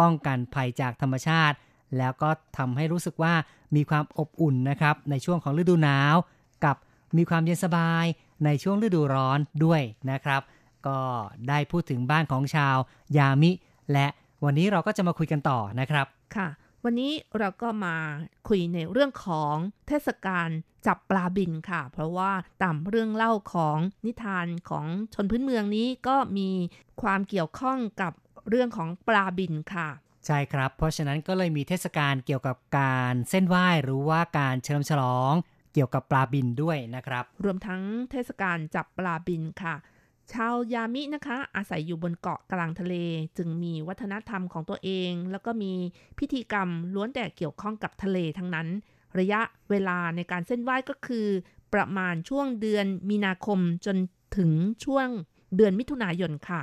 [0.00, 1.56] ป้องกันภัยจากธรรมชาติ
[1.98, 3.34] แล้วก็ทำให้รู้สึกว่า
[3.76, 6.14] มีความอบอุ่นนะครับ ในช่วงของฤดูหนาว
[6.64, 6.76] กับ
[7.16, 8.04] มีความเย็นสบาย
[8.44, 10.42] ในช่วงฤดูร้อนด้วยนะครับ
[10.86, 10.98] ก็
[11.48, 12.76] ได้พูดถึงบ้านของชาว
[13.16, 13.50] ยามิ
[13.92, 14.06] และ
[14.44, 16.06] วันนี้เราก็จะมาคุยกันต่อนะครับ
[16.36, 16.48] ค่ะ
[16.84, 17.96] วันนี้เราก็มา
[18.48, 19.54] คุยในเรื่องของ
[19.88, 20.48] เทศกาล
[20.86, 22.32] จับปลาบินค่ะ เพราะว่า
[22.62, 26.50] ตามเรื่องเล่าของนิทานของชนพื้นเมืองนี้ก็มี
[27.02, 28.12] ความเกี่ยวข้องกับ
[28.48, 29.88] เรื่องของปลาบินค่ะ
[30.26, 35.32] ใช่ครับ เพราะฉะนั้นก็เลยมีเทศกาลเกี่ยวกับการเส้นไหว้หรือว่าการเฉลิมฉลอง
[35.74, 39.74] เกี่ยวกับปลาบินด้วยนะครับ รวมทั้งเทศกาลจับปลาบินค่ะ
[40.32, 42.94] ชาวยามินะคะ อาศัยอยู่บนเกาะกลางทะเล
[43.38, 45.72] จึงมีวัฒนธรรมของตัวเอง แล้วก็มี
[46.18, 48.68] พิธีกรรมล้วนแต่เกี่ยวข้องกับทะเลทั้งนั้น
[49.18, 51.26] ระยะเวลาในการเส้นไหว้ก็คือ
[51.74, 53.96] ประมาณช่วงเดือนมีนาคมจน
[54.36, 54.50] ถึง
[54.84, 55.08] ช่วง
[55.56, 56.60] เดือนมิถุนายนค่ะ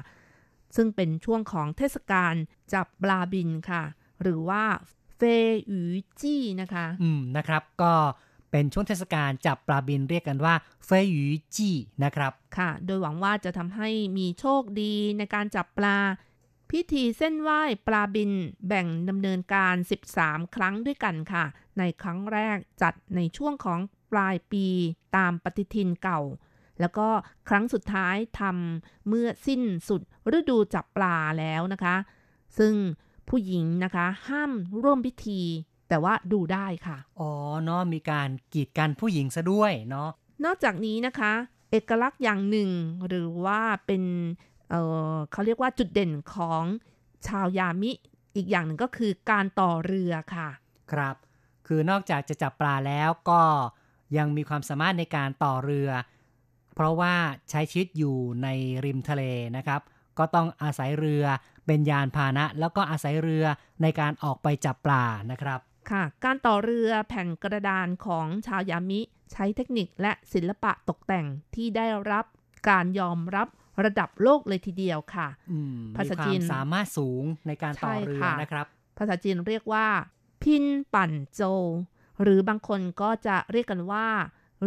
[0.76, 2.34] ซึ่งเป็นช่วงของเทศกาล
[2.74, 3.84] จับปลาบินค่ะ
[4.22, 4.64] หรือว่า
[5.16, 5.82] เฟยหยู
[6.22, 7.93] จี้นะคะ อืมนะครับก็
[8.56, 11.24] เป็นช่วงเทศกาลจับปลาบินเรียกกันว่าเฟยหยู
[11.56, 15.97] จี้นะครับ ค่ะ โดยหวังว่าจะทำให้มีโชคดีในการจับปลา
[16.72, 18.32] พิธีเส้นไหว้ปลาบิน
[18.68, 19.76] แบ่งดำเนินการ
[20.14, 21.45] 13 ครั้งด้วยกันค่ะ
[21.78, 23.80] ในครั้งแรกจัดในช่วงของ
[24.12, 24.66] ปลายปี
[25.18, 26.22] ตามปฏิทินเก่า
[26.80, 27.08] แล้วก็
[27.49, 30.01] ครั้งสุดท้ายทำเมื่อสิ้นสุด
[30.38, 31.95] ฤดูจับปลาแล้วนะคะ
[32.58, 32.74] ซึ่ง
[33.30, 34.51] ผู้หญิงนะคะห้าม
[34.84, 35.41] ร่วมพิธี
[35.93, 37.31] แต่ว่าดูได้ค่ะ อ๋อ
[37.63, 40.09] เนาะมีการกีดกันผู้หญิงซะด้วยเนาะ
[40.45, 41.33] นอกจากนี้นะคะ
[41.71, 42.69] เอกลักษณ์อย่างหนึ่ง
[43.07, 44.03] หรือว่าเป็น
[44.69, 44.81] เอ่
[45.13, 46.63] อเขาเรียกว่าจุดเด่นของ
[47.27, 47.91] ชาวยามิ
[48.35, 50.49] อีกอย่างหนึ่งก็คือการต่อเรือค่ะ
[50.91, 51.15] ครับ
[51.67, 53.41] คือนอกจากจะจับปลาแล้วก็
[54.17, 55.89] ยังมีความสามารถในการต่อเรือ
[56.75, 57.13] เพราะว่า
[57.49, 58.47] ใช้ชีวิตอยู่ใน
[58.85, 59.23] ริมทะเล
[59.57, 59.81] นะครับ
[60.17, 61.25] ก็ต้องอาศัยเรือ
[61.65, 63.45] เป็นยานพาหนะ แล้วก็อาศัยเรือ
[63.81, 65.61] ในการออกไปจับปลานะครับ
[65.91, 71.25] ค่ะ การต่อเรือแผ่นกระดานของชาวยามิ ใช้เทคนิคและศิลปะตกแต่ง
[71.55, 72.25] ที่ได้รับ
[72.69, 73.47] การยอมรับ
[73.84, 78.65] ระดับโลกเลยทีเดียวค่ะอืมภาษามีควจีมนสามารถสูงในการต่อเรือใช่ค่ะนะครับ
[78.97, 79.88] ภาษาจีนเรียกว่า
[80.43, 81.41] พินปั่นโจ
[82.23, 84.07] หรือบางคนก็จะเรียกกันว่า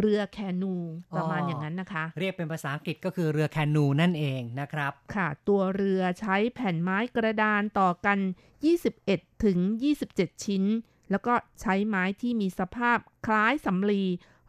[0.01, 0.75] เรือแคนู
[1.15, 8.17] ประมาณอ๋อออย่างนั้นนะคะ เรียกเป็นภาษาอังกฤษก็คือเรือแคนูนั่นเองนะครับ ค่ะ ตัวเรือใช้แผ่นไม้กระดานต่อกัน
[8.81, 9.57] 21 ถึง
[10.01, 10.63] 27 ชิ้น
[11.11, 14.03] แล้วก็ใช้ไม้ที่มีสภาพคล้ายสำลี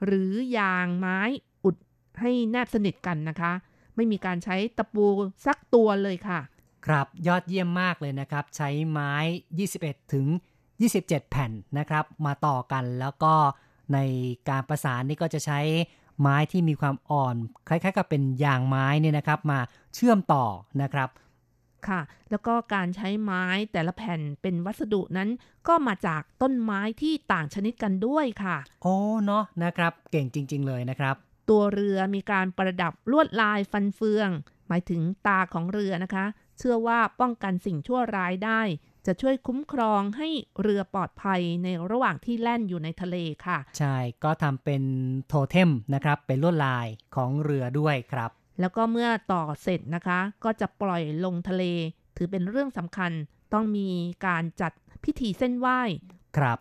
[0.04, 1.20] หรือยางไม้
[1.64, 1.76] อุด
[2.20, 3.52] ให้แนบสนิทกันนะคะ
[3.96, 5.06] ไม่มีการใช้ตะปู
[5.46, 6.40] สักตัวเลยค่ะ
[6.86, 9.12] ครับยอดเยี่ยมมากเลยนะครับ ใช้ไม้
[9.62, 10.26] 21 ถึง
[10.78, 13.34] 27 แผ่นนะครับ มาต่อกันแล้วก็
[13.94, 13.98] ใน
[14.48, 15.60] การประสานนี่ก็จะใช้
[16.20, 17.36] ไม้ที่มีความอ่อน
[17.68, 19.58] คล้ายๆ กับเป็นยางไม้เนี่ยนะครับ มา
[19.94, 20.44] เชื่อมต่อ
[20.82, 21.08] นะครับ
[21.88, 22.00] ค่ะ
[22.30, 25.28] แล้วก็การใช้ไม้แต่ละแผ่นเป็นวัสดุนั้น
[25.68, 31.16] ก็มาจากต้นไม้ที่ต่างชนิดกันด้วยค่ะ โอ้เนาะนะครับ เก่งจริง ๆ เลยนะครับ
[31.50, 34.28] ตัวเรือมีการประดับลวดลายฟันเฟือง
[34.68, 36.24] หมายถึงตาของเรือนะคะ
[36.58, 38.62] เชื่อว่าป้องกันสิ่งชั่วร้ายได้
[39.06, 40.28] จะช่วยคุ้มครองให้
[40.62, 43.16] เรือปลอดภัยในระหว่างที่แล่นอยู่ในทะเล
[43.46, 44.82] ค่ะ ใช่ ก็ทำเป็น
[45.28, 48.30] โทเทมนะครับ เป็นลวดลายของเรือด้วยครับ
[48.60, 51.64] แล้วก็เมื่อต่อเสร็จนะคะ ก็จะปล่อยลงทะเล
[52.16, 53.12] ถือเป็นเรื่องสำคัญ
[53.52, 53.88] ต้องมี
[54.26, 54.72] การจัด
[55.04, 55.80] พิธีเส้นไหว้
[56.36, 56.58] ครับ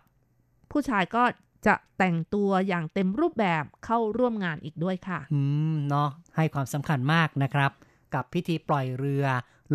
[0.70, 1.24] ผู้ชายก็
[1.66, 5.40] จะแต่งตัวอย่างเต็มรูปแบบเข้าร่วมงานอีกด้วยค่ะ อื
[5.72, 7.70] ม เนาะให้ความสำคัญมากนะครับ
[8.14, 9.24] กับพิธีปล่อยเรือ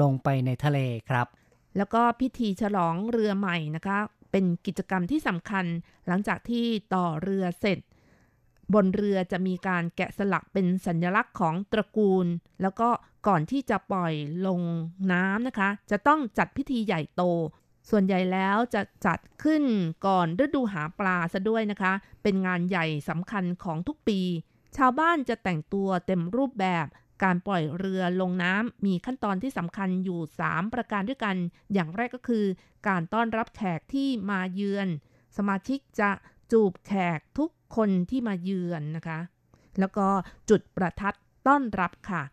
[0.01, 1.28] ลงไปในทะเลครับ
[1.78, 3.97] แล้วก็พิธีฉลองเรือใหม่นะคะ
[4.32, 5.65] เป็นกิจกรรมที่สำคัญ
[6.07, 6.65] หลังจากที่
[6.95, 7.80] ต่อเรือเสร็จ
[8.74, 12.26] บนเรือจะมีการแกะสลักเป็นสัญลักษณ์ของตระกูล
[12.61, 12.89] แล้วก็
[13.28, 14.13] ก่อนที่จะปล่อย
[14.47, 14.61] ลง
[15.11, 17.24] น้ำนะคะ จะต้องจัดพิธีใหญ่โต
[17.89, 19.63] ส่วนใหญ่แล้วจะจัดขึ้น
[20.05, 21.93] ก่อนฤดูหาปลาซะด้วยนะคะ
[22.24, 24.19] เป็นงานใหญ่สำคัญของทุกปี
[24.78, 26.86] ชาวบ้านจะแต่งตัวเต็มรูปแบบ
[27.24, 31.36] การปล่อยเรือลงน้ำมีขั้นตอนที่สำคัญอยู่ 3 ประการด้วยกัน
[31.74, 32.45] อย่างแรกก็คือ
[32.88, 34.88] การต้อนรับแขกที่มาเยือน
[35.38, 36.09] สมาชิกจะ
[36.54, 39.20] จูบแขกทุกคนที่มาเยือนนะคะ
[39.80, 40.08] แล้วก็
[40.49, 41.16] จุดประทัด
[41.47, 42.24] ต้อนรับค่ะ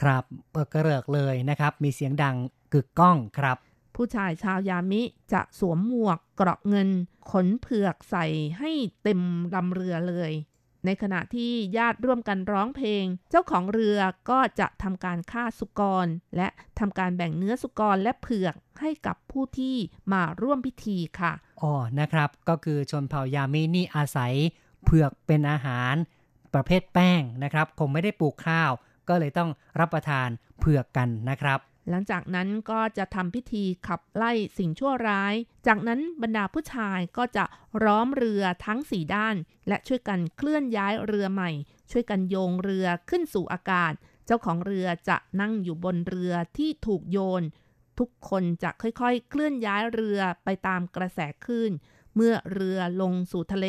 [0.00, 2.36] ครับเปิดกระเริกเลยนะครับ มีเสียงดัง
[2.72, 3.56] กึกก้องครับ
[3.94, 5.02] ผู้ชายชาวยามิ
[5.32, 6.88] จะสวมหมวกเกราะเงิน
[7.30, 8.26] ขนเผือกใส่
[8.58, 8.70] ให้
[9.02, 9.20] เต็ม
[9.54, 10.32] ลำเรือเลย
[10.88, 13.98] ในขณะที่ญาติร่วมกันร้องเพลง เจ้าของเรือ
[14.30, 19.76] ก็จะทำการฆ่าสุกร และทำการแบ่งเนื้อสุกรและเผือกให้กับผู้ที่
[20.12, 21.32] มาร่วมพิธีค่ะ
[21.62, 24.34] อ๋อนะครับ ก็คือชนเผ่ายามินี่อาศัย
[24.84, 25.94] เผือกเป็นอาหาร
[26.54, 28.70] ประเภทแป้งนะครับ คงไม่ได้ปลูกข้าว
[29.08, 30.28] ก็เลยต้องรับประทาน
[30.58, 31.58] เผือกกันนะครับ
[31.90, 35.34] หลังจากนั้นก็จะทำพิธีขับไล่สิ่งชั่วร้าย
[35.66, 37.44] จากนั้นบรรดาผู้ชายก็จะ
[37.84, 39.36] ร้อมเรือทั้งสี่ด้าน
[39.68, 41.50] และช่วยกันเคลื่อนย้ายเรือใหม่
[41.90, 43.92] ช่วยกันโยงเรือขึ้นสู่อากาศ
[44.26, 47.42] เจ้าของเรือจะนั่งอยู่บนเรือที่ถูกโยน
[47.98, 51.72] ทุกคนจะค่อยๆ เคลื่อนย้ายเรือไปตามกระแสคลื่น
[52.14, 53.66] เมื่อเรือลงสู่ทะเล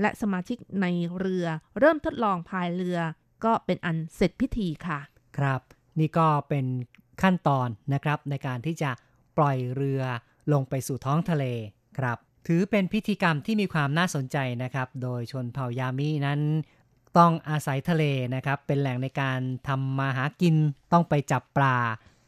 [0.00, 0.86] และสมาชิกใน
[1.18, 1.46] เรือ
[1.78, 2.98] เริ่มทดลองพายเรือ
[3.44, 5.00] ก็เป็นอันเสร็จพิธีค่ะ
[5.38, 5.60] ครับ
[5.98, 6.66] นี่ก็เป็น
[7.22, 8.90] ขั้นตอนนะครับในการที่จะ
[9.36, 10.02] ปล่อยเรือ
[10.52, 11.44] ลงไปสู่ท้องทะเล
[11.98, 16.40] ครับ ถือเป็นพิธีกรรมที่มีความน่าสนใจนะครับ โดยชนเผ่ายามินั้น
[17.18, 18.04] ต้องอาศัยทะเล
[18.34, 20.56] นะครับ เป็นแหล่งในการทำมาหากิน
[20.92, 21.76] ต้องไปจับปลา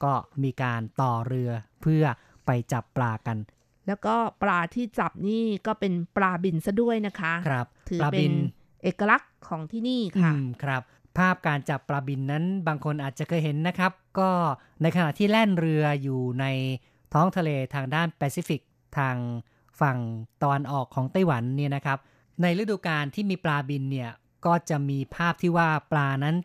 [0.04, 0.12] ก็
[0.42, 1.50] มีการต่อเรือ
[1.82, 2.04] เพื่อ
[2.46, 3.38] ไปจับปลากัน
[3.86, 8.34] แล้วก็ปลาที่จับนี่ก็เป็นปลาบินซะด้วยนะคะครับถือปลาเป็บินน
[8.82, 10.82] เอกลักษณ์ของที่นี่อืค่ะมครับ
[11.18, 14.30] ภาพการจับปลาบินนั้นบางคนอาจจะเคยเห็นนะครับ ก็
[14.82, 16.46] ในขณะที่แล่นเรืออยู่ใน
[17.14, 18.60] ท้องทะเลทางด้านแปซิฟิก
[18.98, 19.16] ทาง
[19.80, 19.98] ฝั่ง
[20.42, 21.98] ตะวันออกของไต้หวันเนี่ยนะครับ
[22.42, 24.10] ในฤดูกาลที่มีปลาบินเนี่ย
[24.46, 26.36] ก็จะมีภาพที่ว่าปลานั้น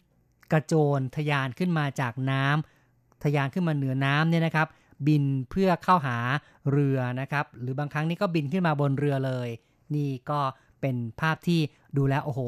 [0.52, 4.68] กระโจนทะยานขึ้นมาจากน้ำทะยานขึ้นมาเหนือน้ำเนี่ยนะครับ
[5.08, 6.18] บินเพื่อเข้าหา
[6.72, 9.50] เรือนะครับ หรือบางครั้งนี่ก็บินขึ้นมาบนเรือเลย
[9.96, 10.40] นี่ก็
[10.82, 11.60] เป็นภาพที่
[11.98, 12.42] ดูแล้วโอ้โห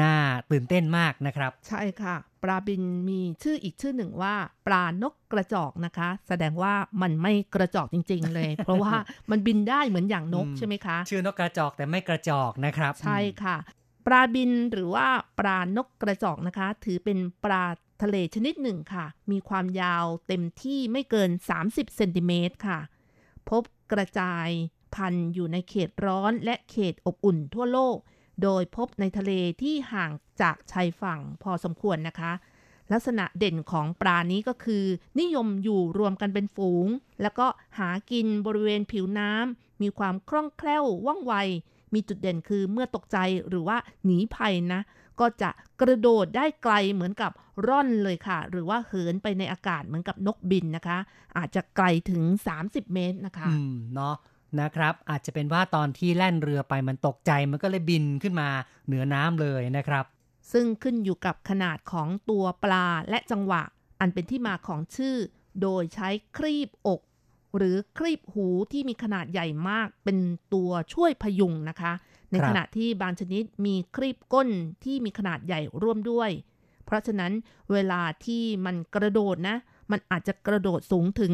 [0.00, 0.12] น่า
[0.50, 4.34] ตื่นเต้นมากนะครับ ใช่ค่ะ ปลาบินมีชื่ออีกชื่อหนึ่งว่า
[4.66, 8.94] ปลานกกระจอกนะคะ แสดงว่ามันไม่กระจอกจริง ๆ เลย เพราะว่า
[9.30, 13.56] มันบินได้เหมือนอย่างนกอืมใช่ไหมคะ ชื่อนกกระจอกแต่ไม่กระจอกนะครับ ใช่ค่ะ
[14.06, 15.06] ปลาบินหรือว่า
[15.38, 17.64] ปลานกกระจอกนะคะ ถือเป็นปลา
[18.02, 21.30] ทะเลชนิดหนึ่งค่ะ มีความยาวเต็มที่ไม่เกิน
[21.62, 22.78] 30เซนติเมตรค่ะ
[23.50, 23.62] พบ
[23.92, 24.48] กระจาย
[24.94, 27.96] พันธุ์อยู่ในเขตร้อนและเขตอบอุ่นทั่วโลก
[28.42, 29.32] โดยพบในทะเล
[29.62, 30.10] ที่ห่าง
[30.42, 32.32] จากชายฝั่งพอสมควรนะคะ
[32.92, 34.84] ลักษณะเด่นของปลานี้ก็คือ
[35.20, 36.86] นิยมอยู่รวมกันเป็นฝูง
[37.22, 37.46] แล้วก็
[37.78, 41.34] หากินบริเวณผิวน้ำมีความคล่องแคล่วว่องไว
[41.94, 43.18] มีจุดเด่นคือเมื่อตกใจ
[43.48, 44.80] หรือว่าหนีภัยนะ
[45.20, 47.32] ก็จะกระโดดได้ไกลเหมือนกับ
[47.68, 50.98] ร่อนเลยค่ะ หรือว่าเหินไปในอากาศเหมือนกับนกบินนะคะ
[51.36, 52.22] อาจจะไกลถึง
[52.58, 54.14] 30 เมตรนะคะ อืม เนาะ
[54.60, 58.48] นะครับ อาจจะเป็นว่าตอนที่แล่นเรือไปมันตกใจมันก็เลยบินขึ้นมา
[58.86, 60.04] เหนือน้ำเลยนะครับ
[60.52, 63.62] ซึ่งขึ้นอยู่กับขนาดของตัวปลาและจังหวะ
[64.00, 65.16] อันเป็นที่มาของชื่อ
[65.62, 67.00] โดยใช้ครีบอก
[67.56, 70.18] หรือครีบหูที่มีขนาดใหญ่มากเป็น
[70.54, 71.92] ตัวช่วยพยุงนะคะ
[72.30, 74.48] ในขณะที่บางชนิดมีครีบก้น
[74.84, 76.30] ที่มีขนาดใหญ่ร่วมด้วย
[76.84, 77.32] เพราะฉะนั้น
[77.72, 79.56] เวลาที่มันกระโดดนะ
[79.90, 81.32] มันอาจจะกระโดดสูงถึง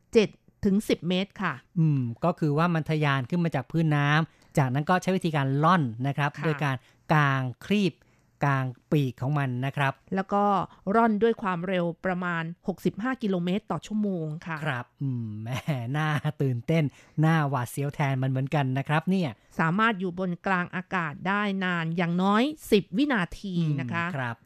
[0.00, 6.76] 7 ถึง 10 เมตรค่ะ อืม ก็คือว่ามันทะยานขึ้นมาจากพื้นน้ำจากนั้นก็ใช้วิธีการล่อนนะครับค่ะโดยการ
[7.12, 7.92] กางครีบ
[8.44, 10.44] กลางปีกของมันนะครับ แล้วก็
[10.94, 12.42] ร่อนด้วยความเร็วประมาณ
[12.82, 15.56] 65 กิโลเมตรต่อชั่วโมงค่ะ ครับ อืมแหม่
[15.96, 16.08] น่า
[16.42, 16.84] ตื่นเต้น
[17.24, 22.42] น่าหวาดเสียวแทนมันเหมือนกันนะครับ เนี่ย สามารถอยู่บนกลางอากาศได้นานอย่างน้อย
[22.72, 24.36] 10 วินาทีนะคะ ครับ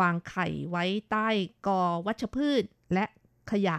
[0.00, 1.28] วางไข่ไว้ใต้
[1.66, 2.62] กอวัชพืช
[2.94, 3.04] และ
[3.50, 3.78] ขยะ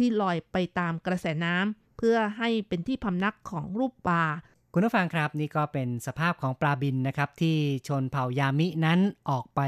[0.00, 4.24] ที่ลอยไปตามกระแสน้ำเพื่อให้เป็นที่พำนักของรูปปลา
[4.72, 7.56] คุณผู้ฟังครับนี่ก็เป็นสภาพของปลาบินนะครับ ที่
[7.88, 9.60] ชนเผ่ายามินั้นออกไป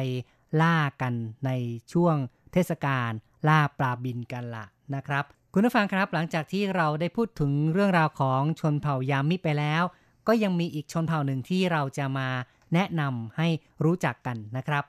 [0.62, 1.14] ล่ากัน
[1.46, 1.50] ใน
[1.92, 2.16] ช่วง
[2.52, 3.10] เทศกาล
[3.48, 4.64] ล่าปลาบินกันละ
[4.94, 5.24] นะครับ
[5.54, 9.82] คุณผู้ฟังครับหลังจากที่เราได้พูดถึงเรื่องราวของชนเผ่ายามิไปแล้ว
[10.28, 12.28] ก็ยังมีอีกชนเผ่าหนึ่งที่เราจะมา
[12.74, 13.48] แนะนำให้
[13.84, 14.84] รู้จักกันนะครับ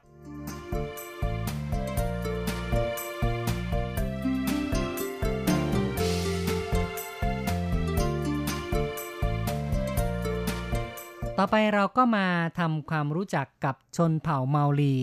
[11.45, 12.27] ต่อไปเราก็มา
[12.59, 14.95] ทำความรู้จักกับชนเผ่าเมาลี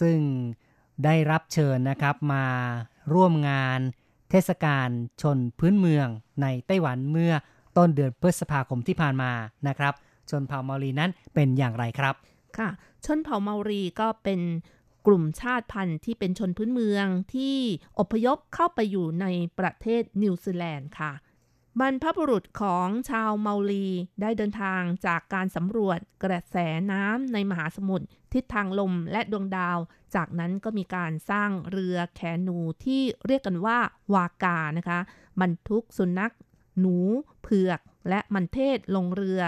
[0.00, 0.18] ซึ่ง
[1.04, 2.46] ได้รับเชิญนะครับมา
[3.14, 3.80] ร่วมงาน
[4.30, 4.88] เทศกาล
[5.22, 6.08] ชนพื้นเมือง
[6.42, 7.32] ในไต้หวันเมื่อ
[7.76, 9.32] ต้นเดือนพฤษภาคมที่ผ่านมา
[9.68, 9.94] นะครับ
[10.30, 12.14] ชนเผ่าเมารีนั้นเป็นอย่างไรครับ
[12.58, 12.68] ค่ะ
[13.04, 14.40] ชนเผ่าเมารีก็เป็น
[15.06, 17.56] กลุ่มชาติพันธุ์ที่เป็นชนพื้นเมืองที่
[17.98, 19.26] อพยพเข้าไปอยู่ใน
[19.58, 21.12] ประเทศนิวซีแลนด์ค่ะ
[21.78, 23.86] บรรพบุรุษของชาวเมารี
[24.20, 26.56] ได้เดินทางจากการสำรวจกระแส
[26.92, 29.78] น้ำในมหาสมุทรทิศทางลมและดวงดาว
[30.14, 33.78] จากนั้นก็มีการสร้างเรือแคนูที่เรียกกันว่า
[34.14, 35.00] วากานะคะ
[35.40, 36.34] บรรทุกสุนัข
[36.80, 36.96] หนู
[37.42, 39.42] เผือก และมันเทศลงเรือ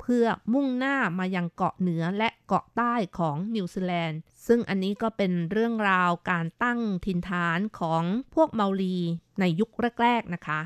[0.00, 8.02] เพื่อมุ่งหน้ามายังเกาะเหนือและเกาะใต้ของนิวซีแลนด์ ซึ่งอันนี้ก็เป็นเรื่องราวการตั้งถิ่นฐานของ
[8.34, 8.96] พวกเมาลี
[9.40, 9.70] ในยุค
[10.02, 10.60] แรกๆนะคะ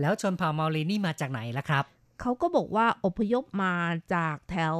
[0.00, 1.84] แล้วชนเผ่าเมาลีนี่มาจากไหนล่ะครับ
[2.20, 3.76] เขาก็บอกว่าอพยพมา
[4.14, 4.78] จากแถว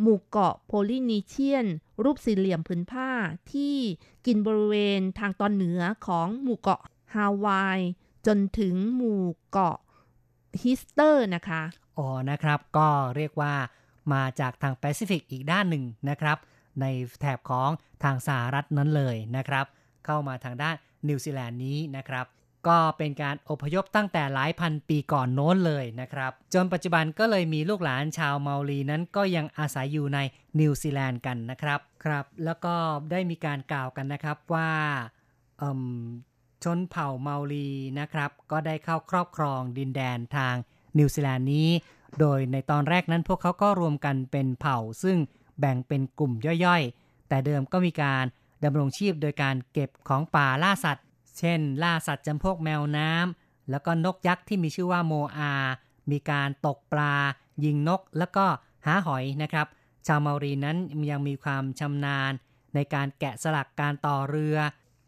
[0.00, 1.66] หมู่เกาะโพลินีเชียน
[2.04, 3.10] รูปสี่เหลี่ยมผืนผ้า
[3.52, 3.76] ที่
[4.26, 6.80] กินบริเวณทางตอนเหนือของหมู่เกาะ
[7.14, 7.80] ฮาวาย
[8.26, 9.78] จนถึงหมู่เกาะ
[10.62, 11.62] อีสเตอร์นะคะ
[11.98, 13.54] อ๋อนะครับ ก็เรียกว่า
[14.12, 16.38] มาจากทางแปซิฟิกอีกด้านหนึ่งนะครับ
[16.80, 16.84] ใน
[17.20, 17.70] แถบของ
[18.04, 19.66] ทางสหรัฐนั้นเลยนะครับ
[20.04, 20.74] เข้ามาทางด้าน
[21.08, 22.26] นิวซีแลนด์นี้นะครับ
[22.68, 30.18] ก็เป็นการอพยพตั้งแต่หลายพันปีก่อนโน้นเลยนะครับ จนปัจจุบันก็เลยมีลูกหลานชาวเมารีนั้นก็ยังอาศัยอยู่ใน
[30.60, 32.74] นิวซีแลนด์กันนะครับครับ แล้วก็
[33.10, 34.70] ได้มีการกล่าวกันนะครับว่า
[36.64, 37.68] ชนเผ่าเมารี
[38.00, 40.54] นะครับ ก็ได้เข้าครอบครองดินแดนทาง
[40.98, 41.68] นิวซีแลนด์นี้
[42.20, 45.18] โดยในตอนแรกนั้นพวกเขาก็รวมกันเป็นเผ่า ซึ่ง
[45.60, 46.32] แบ่งเป็นกลุ่ม
[46.64, 48.24] ย่อยๆ แต่เดิมก็มีการ
[48.64, 51.06] ดำรงชีพโดยการเก็บของป่าล่าสัตว์
[51.40, 55.52] เช่น ล่าสัตว์จำพวกแมวน้ำแล้วก็นกยักษ์ที่มีชื่อว่าโมอา
[56.10, 57.14] มีการตกปลา
[57.64, 58.46] ยิงนก แล้วก็
[58.86, 59.66] หาหอยนะครับ
[60.06, 60.76] ชาวเมารีนั้น
[61.10, 62.32] ยังมีความชำนาญ
[62.74, 64.56] ในการแกะสลักการต่อเรือ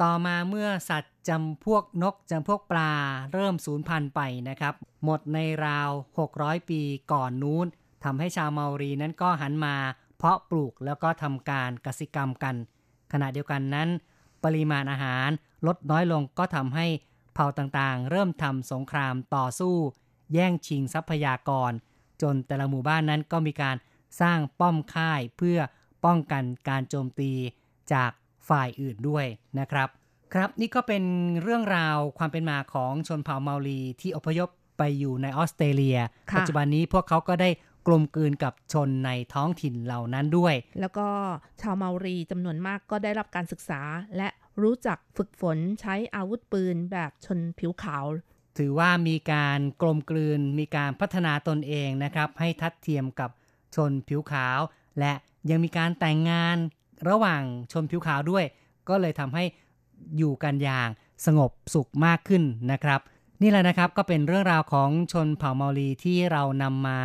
[0.02, 2.92] ต่อมาเมื่อสัตว์จำพวกนกจำพวกปลา
[3.32, 4.74] เริ่มสูญพันธุ์ไปนะครับ
[5.04, 5.90] หมดในราว
[6.30, 6.80] 600 ปี
[7.12, 7.66] ก่อนนู้น
[8.04, 9.76] ทำให้ชาวเมารีนั้นก็หันมา
[10.16, 12.54] เพาะปลูกแล้วก็ทำการกสิกรรมกัน
[13.12, 13.88] ขณะเดียวกันนั้น
[14.45, 15.28] ปริมาณอาหาร
[15.66, 16.86] ลดน้อยลงก็ทำให้
[17.34, 19.74] เผ่าต่างๆ เริ่มทำสงครามต่อสู้
[20.32, 21.72] แย่งชิงทรัพยากร
[22.22, 23.76] จนแต่ละหมู่บ้านนั้นก็มีการ
[24.20, 25.59] สร้างป้อมค่ายเพื่อ
[26.05, 27.32] ป้องกันการโจมตี
[27.93, 28.11] จาก
[28.49, 29.26] ฝ่ายอื่นด้วย
[29.59, 29.88] นะครับ
[30.34, 31.05] ครับนี่ก็เป็น
[31.43, 35.99] เรื่องราวความเป็นมาของชนเผ่าเมาลีที่อพยพไปอยู่ในออสเตรเลีย
[36.30, 37.51] ค่ะปัจจุบันนี้พวกเขาก็ได้
[37.86, 41.08] กลมกลืนกับชนในท้องถิ่นเหล่านั้นด้วย แล้วก็
[41.60, 43.80] ชาวเมารีจำนวนมากก็ได้รับการศึกษา
[44.16, 44.28] และ
[44.62, 48.04] รู้จักฝึกฝนใช้อาวุธปืนแบบชนผิวขาว
[48.58, 53.30] ถือว่ามีการกลมกลืนมีการพัฒนาตนเองนะครับ ให้ทัดเทียมกับ
[53.74, 54.58] ชนผิวขาว
[54.98, 55.12] และ
[55.50, 56.56] ยังมีการแต่งงาน
[57.08, 58.44] ระหว่างชนผิวขาวด้วย
[58.88, 59.44] ก็เลยทำให้
[60.16, 60.88] อยู่กันอย่าง
[61.26, 63.00] สงบสุขมากขึ้นนะครับ
[63.42, 67.00] นี่แหละนะครับก็เป็นเรื่องราวของชนเผ่าเมาลีที่เรานำมา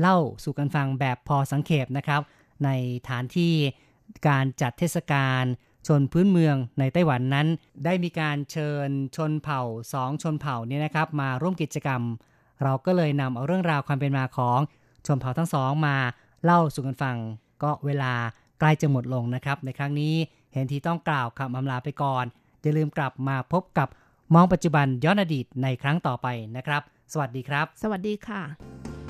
[0.00, 2.20] เล่าสู่กันฟังแบบพอสังเขปนะครับ
[2.64, 2.68] ใน
[3.08, 3.52] ฐานที่
[4.28, 5.44] การจัดเทศกาล
[5.86, 7.46] ชนพื้นเมืองในไต้หวันนั้น
[7.84, 9.62] ได้มีการเชิญชนเผ่า
[9.92, 12.02] สองชนเผ่าเนี่ยนะครับ มาร่วมกิจกรรม
[12.62, 14.58] เราก็เลยนำเอาเรื่องราวความเป็นมาของ
[15.06, 15.96] ชนเผ่าทั้งสองมา
[16.44, 17.16] เล่าสู่กันฟัง
[17.62, 18.12] ก็เวลา
[18.58, 20.14] ใกล้จะหมดลงนะครับ ในครั้งนี้
[20.52, 22.24] เห็นทีต้องกล่าวคำอำลาไปก่อน
[22.62, 23.88] อย่าลืมกลับมาพบกับ
[24.34, 26.26] มองปัจจุบันย้อนอดีตในครั้งต่อไป
[26.56, 26.82] นะครับ
[27.12, 29.01] สวัสดีครับ สวัสดีค่ะ